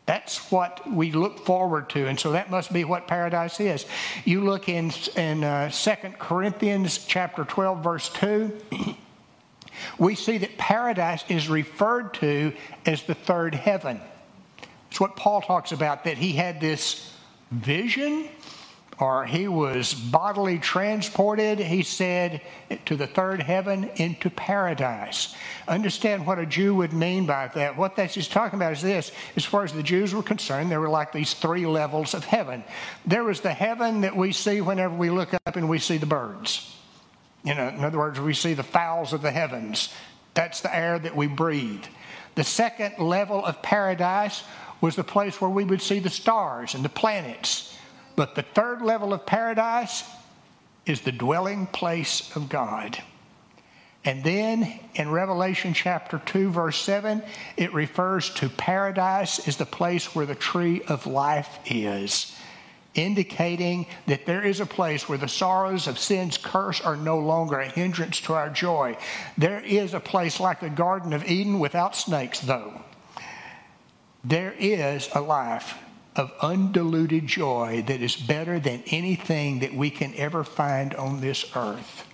That's 0.05 0.51
what 0.51 0.91
we 0.91 1.13
look 1.13 1.47
forward 1.47 1.89
to. 1.91 2.09
And 2.09 2.19
so 2.19 2.33
that 2.33 2.51
must 2.51 2.73
be 2.73 2.85
what 2.85 3.07
paradise 3.07 3.61
is. 3.61 3.87
You 4.25 4.43
look 4.43 4.69
in, 4.69 4.93
in 5.17 5.45
uh, 5.45 5.71
2 5.71 5.91
Corinthians 6.19 7.05
chapter 7.07 7.45
12, 7.45 7.85
verse 7.85 8.09
2. 8.11 8.61
we 9.99 10.15
see 10.15 10.39
that 10.39 10.59
paradise 10.59 11.25
is 11.29 11.49
referred 11.49 12.15
to 12.15 12.53
as 12.85 13.05
the 13.05 13.15
third 13.15 13.55
heaven. 13.55 14.01
It's 14.91 15.01
what 15.01 15.17
Paul 15.17 15.41
talks 15.41 15.73
about, 15.73 16.05
that 16.05 16.19
he 16.19 16.33
had 16.33 16.61
this 16.61 17.15
vision 17.51 18.29
or 18.99 19.25
he 19.25 19.49
was 19.49 19.95
bodily 19.95 20.59
transported, 20.59 21.59
he 21.59 21.83
said, 21.83 22.43
to 22.85 22.95
the 22.95 23.07
third 23.07 23.43
heaven 23.43 23.91
into 23.97 24.29
paradise. 24.29 25.35
Understand 25.67 26.27
what 26.27 26.39
a 26.39 26.47
Jew 26.47 26.75
would 26.77 26.93
mean 26.93 27.27
by 27.27 27.49
that. 27.55 27.77
What 27.77 27.97
that's 27.97 28.15
just 28.15 28.33
talking 28.33 28.59
about 28.59 28.73
is 28.73 28.83
this 28.83 29.13
as 29.35 29.45
far 29.45 29.65
as 29.65 29.73
the 29.73 29.83
Jews 29.83 30.15
were 30.15 30.23
concerned, 30.23 30.71
there 30.71 30.81
were 30.81 30.89
like 30.89 31.13
these 31.13 31.35
three 31.35 31.67
levels 31.67 32.15
of 32.15 32.25
heaven. 32.25 32.63
There 33.07 33.25
was 33.25 33.41
the 33.41 33.53
heaven 33.53 34.03
that 34.03 34.17
we 34.17 34.33
see 34.33 34.61
whenever 34.61 34.95
we 34.95 35.11
look 35.11 35.33
up 35.35 35.57
and 35.57 35.69
we 35.69 35.79
see 35.79 35.97
the 35.97 36.07
birds. 36.07 36.77
You 37.45 37.55
know, 37.55 37.69
in 37.69 37.83
other 37.83 37.99
words, 37.99 38.21
we 38.21 38.35
see 38.35 38.55
the 38.55 38.63
fowls 38.63 39.13
of 39.13 39.23
the 39.23 39.33
heavens. 39.33 39.93
That's 40.35 40.61
the 40.61 40.75
air 40.75 40.99
that 40.99 41.17
we 41.17 41.27
breathe. 41.27 41.85
The 42.35 42.45
second 42.45 42.99
level 42.99 43.45
of 43.45 43.63
paradise 43.63 44.45
was 44.81 44.97
the 44.97 45.05
place 45.05 45.41
where 45.41 45.51
we 45.51 45.65
would 45.65 45.83
see 45.83 45.99
the 45.99 46.11
stars 46.11 46.75
and 46.75 46.85
the 46.85 46.89
planets 46.89 47.72
but 48.17 48.35
the 48.35 48.43
third 48.43 48.83
level 48.83 49.13
of 49.13 49.27
paradise 49.27 50.05
is 50.87 51.01
the 51.01 51.13
dwelling 51.13 51.67
place 51.67 52.35
of 52.37 52.49
God. 52.49 53.03
And 54.05 54.25
then 54.25 54.81
in 54.95 55.11
Revelation 55.11 55.75
chapter 55.75 56.21
2, 56.27 56.51
verse 56.51 56.77
7, 56.79 57.23
it 57.57 57.73
refers 57.73 58.31
to 58.35 58.49
paradise 58.49 59.47
as 59.47 59.57
the 59.57 59.67
place 59.67 60.15
where 60.15 60.27
the 60.27 60.35
tree 60.35 60.83
of 60.89 61.07
life 61.07 61.61
is, 61.67 62.37
indicating 62.95 63.87
that 64.09 64.27
there 64.27 64.45
is 64.45 64.59
a 64.59 64.67
place 64.67 65.09
where 65.09 65.19
the 65.19 65.29
sorrows 65.29 65.87
of 65.87 66.01
sin's 66.01 66.37
curse 66.37 66.81
are 66.81 66.97
no 66.97 67.21
longer 67.21 67.61
a 67.61 67.69
hindrance 67.69 68.21
to 68.23 68.35
our 68.35 68.51
joy. 68.51 68.97
There 69.39 69.61
is 69.61 69.95
a 69.95 70.01
place 70.01 70.41
like 70.41 70.59
the 70.59 70.69
Garden 70.69 71.13
of 71.13 71.25
Eden 71.25 71.61
without 71.61 71.95
snakes, 71.95 72.41
though. 72.41 72.81
There 74.25 74.55
is 74.59 75.09
a 75.15 75.21
life 75.21 75.75
of 76.17 76.33
undiluted 76.41 77.27
joy 77.27 77.83
that 77.87 78.03
is 78.03 78.17
better 78.17 78.61
than 78.61 78.83
anything 78.89 79.61
that 79.61 79.75
we 79.75 79.91
can 79.91 80.15
ever 80.17 80.45
find 80.45 80.95
on 80.95 81.21
this 81.21 81.45
earth. 81.57 82.07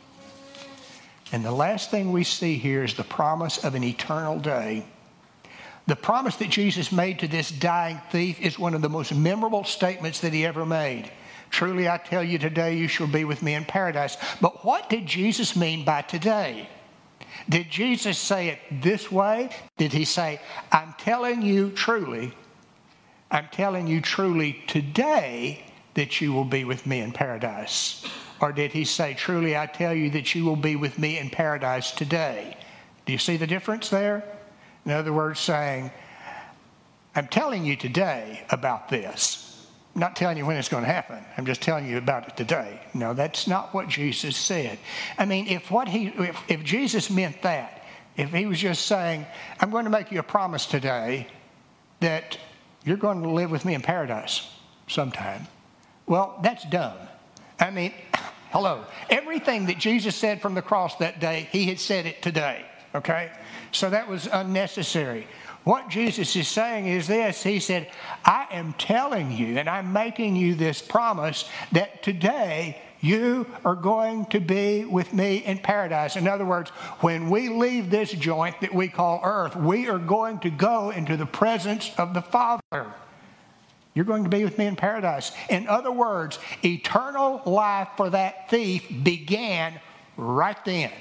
And 1.33 1.45
the 1.45 1.53
last 1.53 1.91
thing 1.91 2.13
we 2.13 2.25
see 2.25 2.57
here 2.57 2.85
is 2.85 2.95
the 2.95 3.05
promise 3.05 3.65
of 3.65 3.75
an 3.75 3.85
eternal 3.85 4.39
day. 4.39 4.87
The 5.87 5.97
promise 5.97 6.37
that 6.37 6.51
Jesus 6.51 6.93
made 6.93 7.19
to 7.21 7.29
this 7.29 7.51
dying 7.51 8.01
thief 8.11 8.41
is 8.41 8.59
one 8.59 8.75
of 8.75 8.83
the 8.83 8.89
most 8.89 9.15
memorable 9.15 9.65
statements 9.65 10.21
that 10.21 10.33
he 10.33 10.45
ever 10.47 10.65
made. 10.65 11.11
Truly, 11.51 11.89
I 11.89 11.97
tell 11.97 12.23
you 12.23 12.39
today, 12.39 12.77
you 12.77 12.89
shall 12.89 13.07
be 13.07 13.25
with 13.25 13.43
me 13.43 13.55
in 13.55 13.65
paradise. 13.65 14.17
But 14.41 14.65
what 14.65 14.91
did 14.91 15.07
Jesus 15.07 15.57
mean 15.57 15.85
by 15.85 16.03
today? 16.03 16.69
Did 17.49 17.71
Jesus 17.71 18.19
say 18.19 18.49
it 18.49 18.59
this 18.83 19.11
way? 19.11 19.49
Did 19.79 19.93
he 19.93 20.05
say, 20.05 20.41
I'm 20.71 20.95
telling 20.99 21.41
you 21.41 21.71
truly, 21.71 22.33
I'm 23.31 23.49
telling 23.53 23.87
you 23.87 24.01
truly 24.01 24.63
today 24.67 25.65
that 25.95 26.21
you 26.21 26.33
will 26.33 26.45
be 26.45 26.65
with 26.65 26.87
me 26.87 27.01
in 27.01 27.13
paradise? 27.13 28.07
Or 28.41 28.53
did 28.53 28.73
he 28.73 28.85
say, 28.85 29.15
Truly, 29.15 29.57
I 29.57 29.67
tell 29.67 29.93
you 29.93 30.11
that 30.11 30.35
you 30.35 30.45
will 30.45 30.57
be 30.57 30.77
with 30.77 30.99
me 30.99 31.19
in 31.19 31.29
paradise 31.29 31.91
today? 31.91 32.57
Do 33.05 33.13
you 33.13 33.19
see 33.19 33.37
the 33.37 33.47
difference 33.47 33.89
there? 33.91 34.23
In 34.85 34.93
other 34.93 35.13
words, 35.13 35.41
saying, 35.41 35.91
I'm 37.15 37.27
telling 37.27 37.65
you 37.65 37.75
today 37.75 38.45
about 38.51 38.89
this. 38.89 39.67
I'm 39.95 40.01
not 40.01 40.15
telling 40.15 40.39
you 40.39 40.47
when 40.47 40.57
it's 40.57 40.69
going 40.69 40.85
to 40.85 40.93
happen. 40.93 41.19
I'm 41.37 41.47
just 41.47 41.61
telling 41.61 41.89
you 41.89 41.99
about 41.99 42.29
it 42.29 42.37
today. 42.37 42.81
No, 42.95 43.15
that's 43.15 43.49
not 43.49 43.75
what 43.75 43.89
Jesus 43.89 44.37
said. 44.37 44.79
I 45.19 45.25
mean, 45.25 45.49
if 45.49 45.71
what 45.71 45.89
he 45.89 46.07
if, 46.07 46.41
if 46.49 46.63
Jesus 46.63 47.11
meant 47.11 47.43
that, 47.43 47.83
if 48.17 48.33
he 48.33 48.47
was 48.47 48.61
just 48.61 48.87
saying, 48.87 49.27
I'm 49.59 49.71
going 49.71 49.85
to 49.85 49.91
make 49.91 50.13
you 50.13 50.21
a 50.21 50.23
promise 50.23 50.67
today 50.67 51.27
that 52.01 52.39
you're 52.85 52.97
going 52.97 53.23
to 53.23 53.31
live 53.31 53.51
with 53.51 53.65
me 53.65 53.75
in 53.75 53.83
paradise 53.83 54.49
sometime. 54.87 55.47
Well, 56.07 56.39
that's 56.43 56.65
dumb. 56.65 56.97
I 57.61 57.71
mean, 57.71 57.93
hello. 58.51 58.85
Everything 59.11 59.67
that 59.67 59.79
Jesus 59.79 60.17
said 60.17 60.41
from 60.41 60.55
the 60.55 60.63
cross 60.63 60.97
that 60.97 61.21
day, 61.21 61.49
he 61.53 61.67
had 61.67 61.79
said 61.79 62.07
it 62.07 62.23
today. 62.23 62.65
Okay? 62.95 63.31
So 63.73 63.91
that 63.91 64.09
was 64.09 64.29
unnecessary. 64.31 65.27
What 65.65 65.91
Jesus 65.91 66.35
is 66.35 66.49
saying 66.49 66.87
is 66.87 67.07
this 67.07 67.43
He 67.43 67.61
said, 67.61 67.91
I 68.25 68.47
am 68.53 68.73
telling 68.79 69.31
you, 69.31 69.59
and 69.59 69.69
I'm 69.69 69.93
making 69.93 70.37
you 70.37 70.55
this 70.55 70.81
promise 70.81 71.45
that 71.73 72.03
today 72.03 72.81
you 73.01 73.47
are 73.65 73.75
going 73.75 74.27
to 74.27 74.41
be 74.41 74.85
with 74.85 75.13
me 75.13 75.39
in 75.39 75.59
paradise. 75.59 76.17
In 76.17 76.27
other 76.27 76.45
words, 76.45 76.71
when 77.01 77.31
we 77.31 77.49
leave 77.49 77.91
this 77.91 78.11
joint 78.11 78.61
that 78.61 78.75
we 78.75 78.89
call 78.89 79.21
earth, 79.23 79.55
we 79.55 79.89
are 79.89 79.99
going 79.99 80.41
to 80.41 80.51
go 80.51 80.91
into 80.91 81.17
the 81.17 81.27
presence 81.27 81.91
of 81.97 82.15
the 82.15 82.23
Father. 82.23 82.87
You're 83.95 84.05
going 84.05 84.25
to 84.25 84.31
be 84.31 84.45
with 84.45 84.59
me 84.59 84.67
in 84.67 84.77
paradise. 84.77 85.33
In 85.49 85.67
other 85.67 85.93
words, 85.93 86.39
eternal 86.65 87.43
life 87.45 87.89
for 87.97 88.11
that 88.11 88.51
thief 88.51 88.87
began 89.03 89.81
right 90.17 90.63
then. 90.65 90.93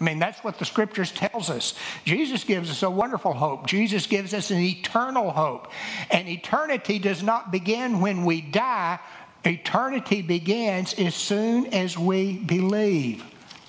I 0.00 0.04
mean, 0.04 0.18
that's 0.18 0.42
what 0.42 0.58
the 0.58 0.64
scriptures 0.64 1.12
tells 1.12 1.48
us. 1.48 1.74
Jesus 2.04 2.42
gives 2.42 2.68
us 2.68 2.82
a 2.82 2.90
wonderful 2.90 3.32
hope. 3.32 3.68
Jesus 3.68 4.08
gives 4.08 4.34
us 4.34 4.50
an 4.50 4.58
eternal 4.58 5.30
hope. 5.30 5.70
And 6.10 6.28
eternity 6.28 6.98
does 6.98 7.22
not 7.22 7.52
begin 7.52 8.00
when 8.00 8.24
we 8.24 8.40
die. 8.40 8.98
Eternity 9.44 10.22
begins 10.22 10.94
as 10.94 11.14
soon 11.14 11.66
as 11.74 11.98
we 11.98 12.38
believe. 12.38 13.24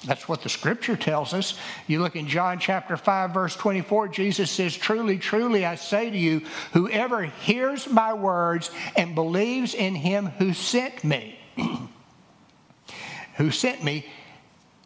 That's 0.05 0.27
what 0.27 0.41
the 0.41 0.49
scripture 0.49 0.97
tells 0.97 1.33
us. 1.33 1.57
You 1.87 2.01
look 2.01 2.15
in 2.15 2.27
John 2.27 2.59
chapter 2.59 2.97
5, 2.97 3.31
verse 3.31 3.55
24, 3.55 4.09
Jesus 4.09 4.51
says, 4.51 4.75
Truly, 4.75 5.17
truly, 5.17 5.65
I 5.65 5.75
say 5.75 6.09
to 6.09 6.17
you, 6.17 6.41
whoever 6.73 7.23
hears 7.23 7.89
my 7.89 8.13
words 8.13 8.69
and 8.97 9.15
believes 9.15 9.73
in 9.73 9.95
him 9.95 10.27
who 10.27 10.53
sent 10.53 11.03
me, 11.03 11.39
who 13.37 13.51
sent 13.51 13.83
me, 13.83 14.05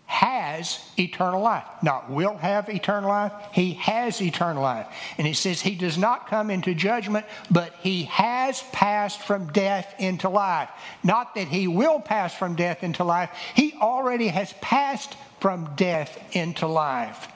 has 0.07 0.79
eternal 0.97 1.41
life. 1.41 1.65
Not 1.83 2.09
will 2.09 2.37
have 2.37 2.69
eternal 2.69 3.09
life, 3.09 3.33
he 3.51 3.73
has 3.73 4.21
eternal 4.21 4.63
life. 4.63 4.87
And 5.17 5.27
he 5.27 5.33
says 5.33 5.61
he 5.61 5.75
does 5.75 5.97
not 5.97 6.27
come 6.27 6.49
into 6.49 6.73
judgment, 6.73 7.25
but 7.51 7.73
he 7.81 8.05
has 8.05 8.63
passed 8.71 9.21
from 9.21 9.51
death 9.51 9.93
into 9.99 10.29
life. 10.29 10.69
Not 11.03 11.35
that 11.35 11.49
he 11.49 11.67
will 11.67 11.99
pass 11.99 12.33
from 12.33 12.55
death 12.55 12.83
into 12.83 13.03
life, 13.03 13.29
he 13.53 13.73
already 13.81 14.29
has 14.29 14.53
passed 14.61 15.15
from 15.41 15.75
death 15.75 16.17
into 16.31 16.67
life. 16.67 17.27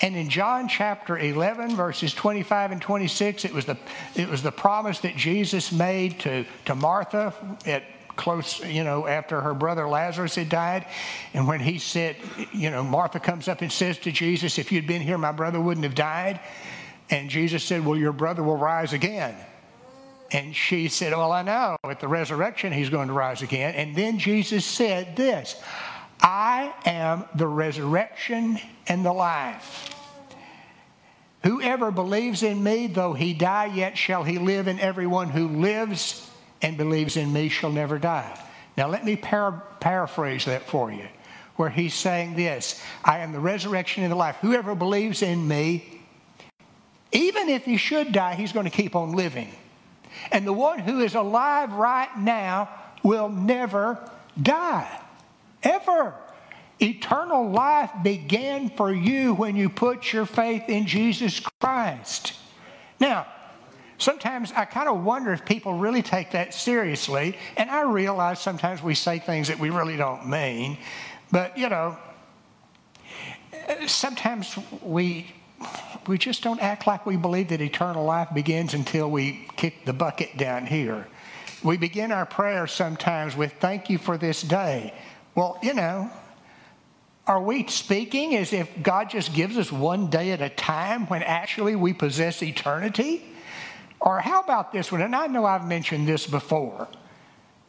And 0.00 0.14
in 0.14 0.28
John 0.28 0.68
chapter 0.68 1.16
11, 1.18 1.74
verses 1.74 2.12
25 2.12 2.72
and 2.72 2.82
26, 2.82 3.46
it 3.46 3.54
was 3.54 3.64
the, 3.64 3.78
it 4.14 4.28
was 4.28 4.42
the 4.42 4.52
promise 4.52 5.00
that 5.00 5.16
Jesus 5.16 5.72
made 5.72 6.20
to, 6.20 6.44
to 6.66 6.74
Martha 6.74 7.32
at 7.64 7.82
close, 8.16 8.64
you 8.64 8.82
know, 8.82 9.06
after 9.06 9.40
her 9.40 9.54
brother 9.54 9.88
Lazarus 9.88 10.34
had 10.34 10.48
died. 10.48 10.86
And 11.34 11.46
when 11.46 11.60
he 11.60 11.78
said, 11.78 12.16
you 12.52 12.70
know, 12.70 12.82
Martha 12.82 13.20
comes 13.20 13.48
up 13.48 13.62
and 13.62 13.70
says 13.70 13.98
to 13.98 14.12
Jesus, 14.12 14.58
If 14.58 14.72
you'd 14.72 14.86
been 14.86 15.02
here, 15.02 15.18
my 15.18 15.32
brother 15.32 15.60
wouldn't 15.60 15.84
have 15.84 15.94
died. 15.94 16.40
And 17.10 17.30
Jesus 17.30 17.62
said, 17.62 17.84
Well, 17.84 17.96
your 17.96 18.12
brother 18.12 18.42
will 18.42 18.56
rise 18.56 18.92
again. 18.92 19.34
And 20.32 20.54
she 20.54 20.88
said, 20.88 21.12
Well, 21.12 21.32
I 21.32 21.42
know. 21.42 21.76
At 21.84 22.00
the 22.00 22.08
resurrection, 22.08 22.72
he's 22.72 22.90
going 22.90 23.08
to 23.08 23.14
rise 23.14 23.42
again. 23.42 23.74
And 23.74 23.94
then 23.94 24.18
Jesus 24.18 24.64
said 24.64 25.16
this 25.16 25.60
I 26.20 26.72
am 26.84 27.24
the 27.34 27.46
resurrection 27.46 28.58
and 28.88 29.04
the 29.04 29.12
life. 29.12 29.92
Whoever 31.44 31.92
believes 31.92 32.42
in 32.42 32.60
me, 32.60 32.88
though 32.88 33.12
he 33.12 33.32
die, 33.32 33.66
yet 33.66 33.96
shall 33.96 34.24
he 34.24 34.38
live, 34.38 34.66
and 34.66 34.80
everyone 34.80 35.28
who 35.28 35.46
lives 35.46 36.28
and 36.62 36.76
believes 36.76 37.16
in 37.16 37.32
me 37.32 37.48
shall 37.48 37.70
never 37.70 37.98
die. 37.98 38.38
Now, 38.76 38.88
let 38.88 39.04
me 39.04 39.16
para- 39.16 39.62
paraphrase 39.80 40.44
that 40.46 40.62
for 40.62 40.90
you, 40.90 41.06
where 41.56 41.70
he's 41.70 41.94
saying 41.94 42.36
this 42.36 42.82
I 43.04 43.20
am 43.20 43.32
the 43.32 43.40
resurrection 43.40 44.02
and 44.02 44.12
the 44.12 44.16
life. 44.16 44.36
Whoever 44.40 44.74
believes 44.74 45.22
in 45.22 45.46
me, 45.46 46.02
even 47.12 47.48
if 47.48 47.64
he 47.64 47.76
should 47.76 48.12
die, 48.12 48.34
he's 48.34 48.52
going 48.52 48.66
to 48.66 48.70
keep 48.70 48.94
on 48.94 49.12
living. 49.12 49.50
And 50.32 50.46
the 50.46 50.52
one 50.52 50.78
who 50.78 51.00
is 51.00 51.14
alive 51.14 51.72
right 51.72 52.14
now 52.18 52.68
will 53.02 53.28
never 53.28 53.98
die, 54.40 55.00
ever. 55.62 56.14
Eternal 56.80 57.50
life 57.50 57.90
began 58.02 58.68
for 58.70 58.92
you 58.92 59.32
when 59.34 59.56
you 59.56 59.70
put 59.70 60.12
your 60.12 60.26
faith 60.26 60.68
in 60.68 60.86
Jesus 60.86 61.40
Christ. 61.60 62.34
Now, 63.00 63.26
Sometimes 63.98 64.52
I 64.52 64.66
kind 64.66 64.88
of 64.88 65.04
wonder 65.04 65.32
if 65.32 65.44
people 65.44 65.74
really 65.74 66.02
take 66.02 66.32
that 66.32 66.52
seriously. 66.52 67.36
And 67.56 67.70
I 67.70 67.82
realize 67.82 68.40
sometimes 68.40 68.82
we 68.82 68.94
say 68.94 69.18
things 69.18 69.48
that 69.48 69.58
we 69.58 69.70
really 69.70 69.96
don't 69.96 70.28
mean. 70.28 70.78
But, 71.32 71.56
you 71.56 71.68
know, 71.68 71.96
sometimes 73.86 74.56
we, 74.82 75.32
we 76.06 76.18
just 76.18 76.42
don't 76.42 76.60
act 76.60 76.86
like 76.86 77.06
we 77.06 77.16
believe 77.16 77.48
that 77.48 77.60
eternal 77.60 78.04
life 78.04 78.28
begins 78.34 78.74
until 78.74 79.10
we 79.10 79.48
kick 79.56 79.84
the 79.84 79.92
bucket 79.92 80.36
down 80.36 80.66
here. 80.66 81.06
We 81.62 81.78
begin 81.78 82.12
our 82.12 82.26
prayers 82.26 82.72
sometimes 82.72 83.34
with, 83.34 83.54
Thank 83.60 83.88
you 83.88 83.98
for 83.98 84.18
this 84.18 84.42
day. 84.42 84.92
Well, 85.34 85.58
you 85.62 85.74
know, 85.74 86.10
are 87.26 87.40
we 87.40 87.66
speaking 87.66 88.36
as 88.36 88.52
if 88.52 88.70
God 88.82 89.10
just 89.10 89.34
gives 89.34 89.56
us 89.56 89.72
one 89.72 90.10
day 90.10 90.30
at 90.30 90.40
a 90.40 90.48
time 90.48 91.06
when 91.06 91.22
actually 91.22 91.74
we 91.74 91.92
possess 91.92 92.42
eternity? 92.42 93.24
Or 94.00 94.20
how 94.20 94.40
about 94.40 94.72
this 94.72 94.92
one? 94.92 95.02
And 95.02 95.14
I 95.14 95.26
know 95.26 95.44
I've 95.44 95.66
mentioned 95.66 96.06
this 96.06 96.26
before. 96.26 96.88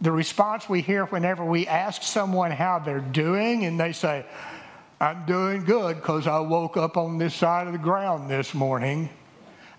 The 0.02 0.12
response 0.12 0.70
we 0.70 0.82
hear 0.82 1.06
whenever 1.06 1.44
we 1.44 1.68
ask 1.68 2.04
someone 2.04 2.52
how 2.52 2.80
they're 2.80 3.00
doing, 3.00 3.66
and 3.66 3.80
they 3.80 3.94
say, 3.94 4.26
I'm 5.00 5.26
doing 5.26 5.64
good 5.64 5.98
because 5.98 6.28
I 6.28 6.40
woke 6.40 6.78
up 6.78 6.98
on 6.98 7.18
this 7.18 7.34
side 7.34 7.68
of 7.68 7.74
the 7.74 7.80
ground 7.80 8.30
this 8.30 8.54
morning. 8.54 9.10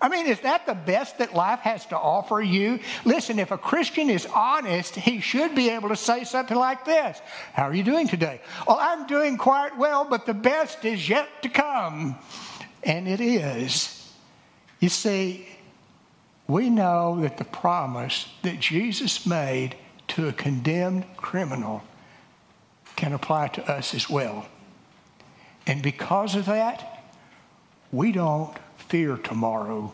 I 0.01 0.07
mean, 0.07 0.27
is 0.27 0.39
that 0.41 0.65
the 0.65 0.75
best 0.75 1.17
that 1.17 1.35
life 1.35 1.59
has 1.59 1.85
to 1.87 1.97
offer 1.97 2.41
you? 2.41 2.79
Listen, 3.03 3.37
if 3.37 3.51
a 3.51 3.57
Christian 3.57 4.09
is 4.09 4.25
honest, 4.33 4.95
he 4.95 5.19
should 5.19 5.55
be 5.55 5.69
able 5.69 5.89
to 5.89 5.97
say 5.97 6.23
something 6.23 6.55
like 6.55 6.85
this 6.85 7.21
How 7.53 7.63
are 7.63 7.73
you 7.73 7.83
doing 7.83 8.07
today? 8.07 8.39
Well, 8.65 8.77
I'm 8.79 9.07
doing 9.07 9.37
quite 9.37 9.77
well, 9.77 10.05
but 10.09 10.25
the 10.25 10.33
best 10.33 10.85
is 10.85 11.07
yet 11.09 11.27
to 11.43 11.49
come. 11.49 12.17
And 12.83 13.09
it 13.09 13.19
is. 13.19 13.95
You 14.79 14.87
see, 14.87 15.47
we 16.49 16.67
know 16.67 17.21
that 17.21 17.37
the 17.37 17.45
promise 17.45 18.27
that 18.41 18.59
Jesus 18.59 19.27
made 19.27 19.75
to 20.07 20.27
a 20.27 20.33
condemned 20.33 21.05
criminal 21.15 21.83
can 22.95 23.13
apply 23.13 23.49
to 23.49 23.71
us 23.71 23.93
as 23.93 24.09
well. 24.09 24.47
And 25.67 25.83
because 25.83 26.35
of 26.35 26.47
that, 26.47 27.03
we 27.91 28.11
don't 28.11 28.57
fear 28.77 29.15
tomorrow 29.15 29.93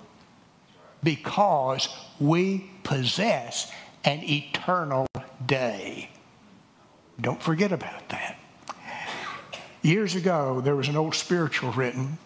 because 1.03 1.89
we 2.21 2.71
possess 2.83 3.69
an 4.05 4.23
eternal 4.23 5.07
day. 5.45 6.09
Don't 7.19 7.41
forget 7.41 7.73
about 7.73 8.07
that. 8.09 8.37
Years 9.81 10.15
ago, 10.15 10.61
there 10.61 10.75
was 10.75 10.87
an 10.87 10.95
old 10.95 11.15
spiritual 11.15 11.73
written. 11.73 12.17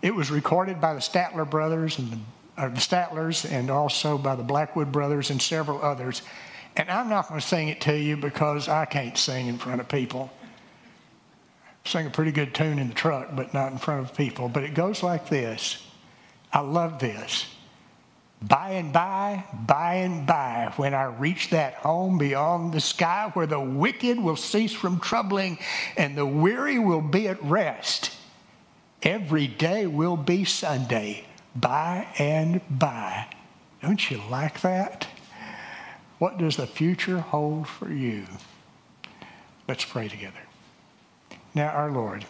It 0.00 0.14
was 0.14 0.30
recorded 0.30 0.80
by 0.80 0.94
the 0.94 1.00
Statler 1.00 1.48
brothers 1.48 1.98
and 1.98 2.12
the 2.12 2.18
uh, 2.58 2.68
the 2.68 2.80
Statlers 2.80 3.50
and 3.50 3.70
also 3.70 4.18
by 4.18 4.34
the 4.34 4.42
Blackwood 4.42 4.92
Brothers 4.92 5.30
and 5.30 5.40
several 5.40 5.80
others. 5.80 6.20
And 6.76 6.90
I'm 6.90 7.08
not 7.08 7.28
going 7.28 7.40
to 7.40 7.46
sing 7.46 7.68
it 7.68 7.80
to 7.82 7.96
you 7.96 8.16
because 8.16 8.68
I 8.68 8.84
can't 8.84 9.16
sing 9.16 9.46
in 9.46 9.58
front 9.58 9.80
of 9.80 9.88
people. 9.88 10.30
I 11.86 11.88
sing 11.88 12.06
a 12.06 12.10
pretty 12.10 12.32
good 12.32 12.54
tune 12.54 12.78
in 12.78 12.88
the 12.88 12.94
truck, 12.94 13.28
but 13.34 13.54
not 13.54 13.72
in 13.72 13.78
front 13.78 14.08
of 14.08 14.16
people. 14.16 14.48
But 14.48 14.64
it 14.64 14.74
goes 14.74 15.02
like 15.02 15.28
this 15.28 15.82
I 16.52 16.60
love 16.60 16.98
this. 16.98 17.46
by 18.40 18.70
and 18.72 18.92
by, 18.92 19.44
by 19.66 19.94
and 19.96 20.26
by, 20.26 20.72
when 20.76 20.94
I 20.94 21.04
reach 21.04 21.50
that 21.50 21.74
home 21.74 22.18
beyond 22.18 22.72
the 22.72 22.80
sky 22.80 23.30
where 23.34 23.46
the 23.46 23.60
wicked 23.60 24.18
will 24.18 24.36
cease 24.36 24.72
from 24.72 25.00
troubling 25.00 25.58
and 25.96 26.16
the 26.16 26.26
weary 26.26 26.78
will 26.78 27.00
be 27.02 27.28
at 27.28 27.42
rest, 27.42 28.12
every 29.02 29.46
day 29.46 29.86
will 29.86 30.16
be 30.16 30.44
Sunday, 30.44 31.24
by 31.54 32.06
and 32.18 32.60
by. 32.70 33.26
Don't 33.82 34.10
you 34.10 34.20
like 34.30 34.60
that? 34.62 35.06
What 36.18 36.38
does 36.38 36.56
the 36.56 36.66
future 36.66 37.20
hold 37.20 37.68
for 37.68 37.90
you? 37.90 38.24
Let's 39.68 39.84
pray 39.84 40.08
together. 40.08 40.40
Now, 41.54 41.68
our 41.68 41.90
Lord, 41.90 42.24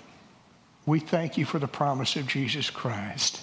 we 0.87 1.01
thank 1.01 1.39
you 1.39 1.45
for 1.45 1.59
the 1.59 1.69
promise 1.69 2.17
of 2.17 2.27
Jesus 2.27 2.71
Christ. 2.71 3.41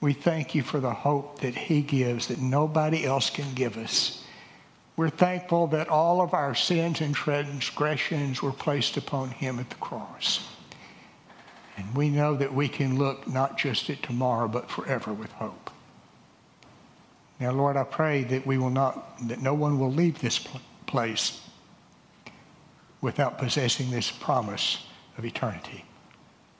We 0.00 0.12
thank 0.12 0.54
you 0.54 0.62
for 0.62 0.80
the 0.80 0.92
hope 0.92 1.40
that 1.40 1.54
he 1.54 1.82
gives 1.82 2.28
that 2.28 2.38
nobody 2.40 3.04
else 3.04 3.30
can 3.30 3.54
give 3.54 3.76
us. 3.76 4.22
We're 4.96 5.10
thankful 5.10 5.66
that 5.68 5.88
all 5.88 6.20
of 6.20 6.32
our 6.32 6.54
sins 6.54 7.00
and 7.00 7.14
transgressions 7.14 8.42
were 8.42 8.52
placed 8.52 8.96
upon 8.96 9.30
him 9.30 9.58
at 9.58 9.68
the 9.68 9.76
cross. 9.76 10.48
And 11.76 11.94
we 11.94 12.08
know 12.08 12.34
that 12.36 12.54
we 12.54 12.68
can 12.68 12.98
look 12.98 13.28
not 13.28 13.58
just 13.58 13.90
at 13.90 14.02
tomorrow, 14.02 14.48
but 14.48 14.70
forever 14.70 15.12
with 15.12 15.30
hope. 15.32 15.70
Now, 17.38 17.52
Lord, 17.52 17.76
I 17.76 17.84
pray 17.84 18.24
that 18.24 18.46
we 18.46 18.56
will 18.56 18.70
not, 18.70 19.18
that 19.28 19.42
no 19.42 19.52
one 19.52 19.78
will 19.78 19.92
leave 19.92 20.18
this 20.20 20.46
place 20.86 21.42
without 23.02 23.36
possessing 23.38 23.90
this 23.90 24.10
promise 24.10 24.86
of 25.18 25.24
eternity. 25.24 25.84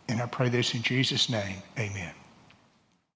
And 0.09 0.21
I 0.21 0.27
pray 0.27 0.51
this 0.51 0.75
in 0.75 0.83
Jesus' 0.83 1.31
name. 1.31 1.63
Amen. 1.79 2.13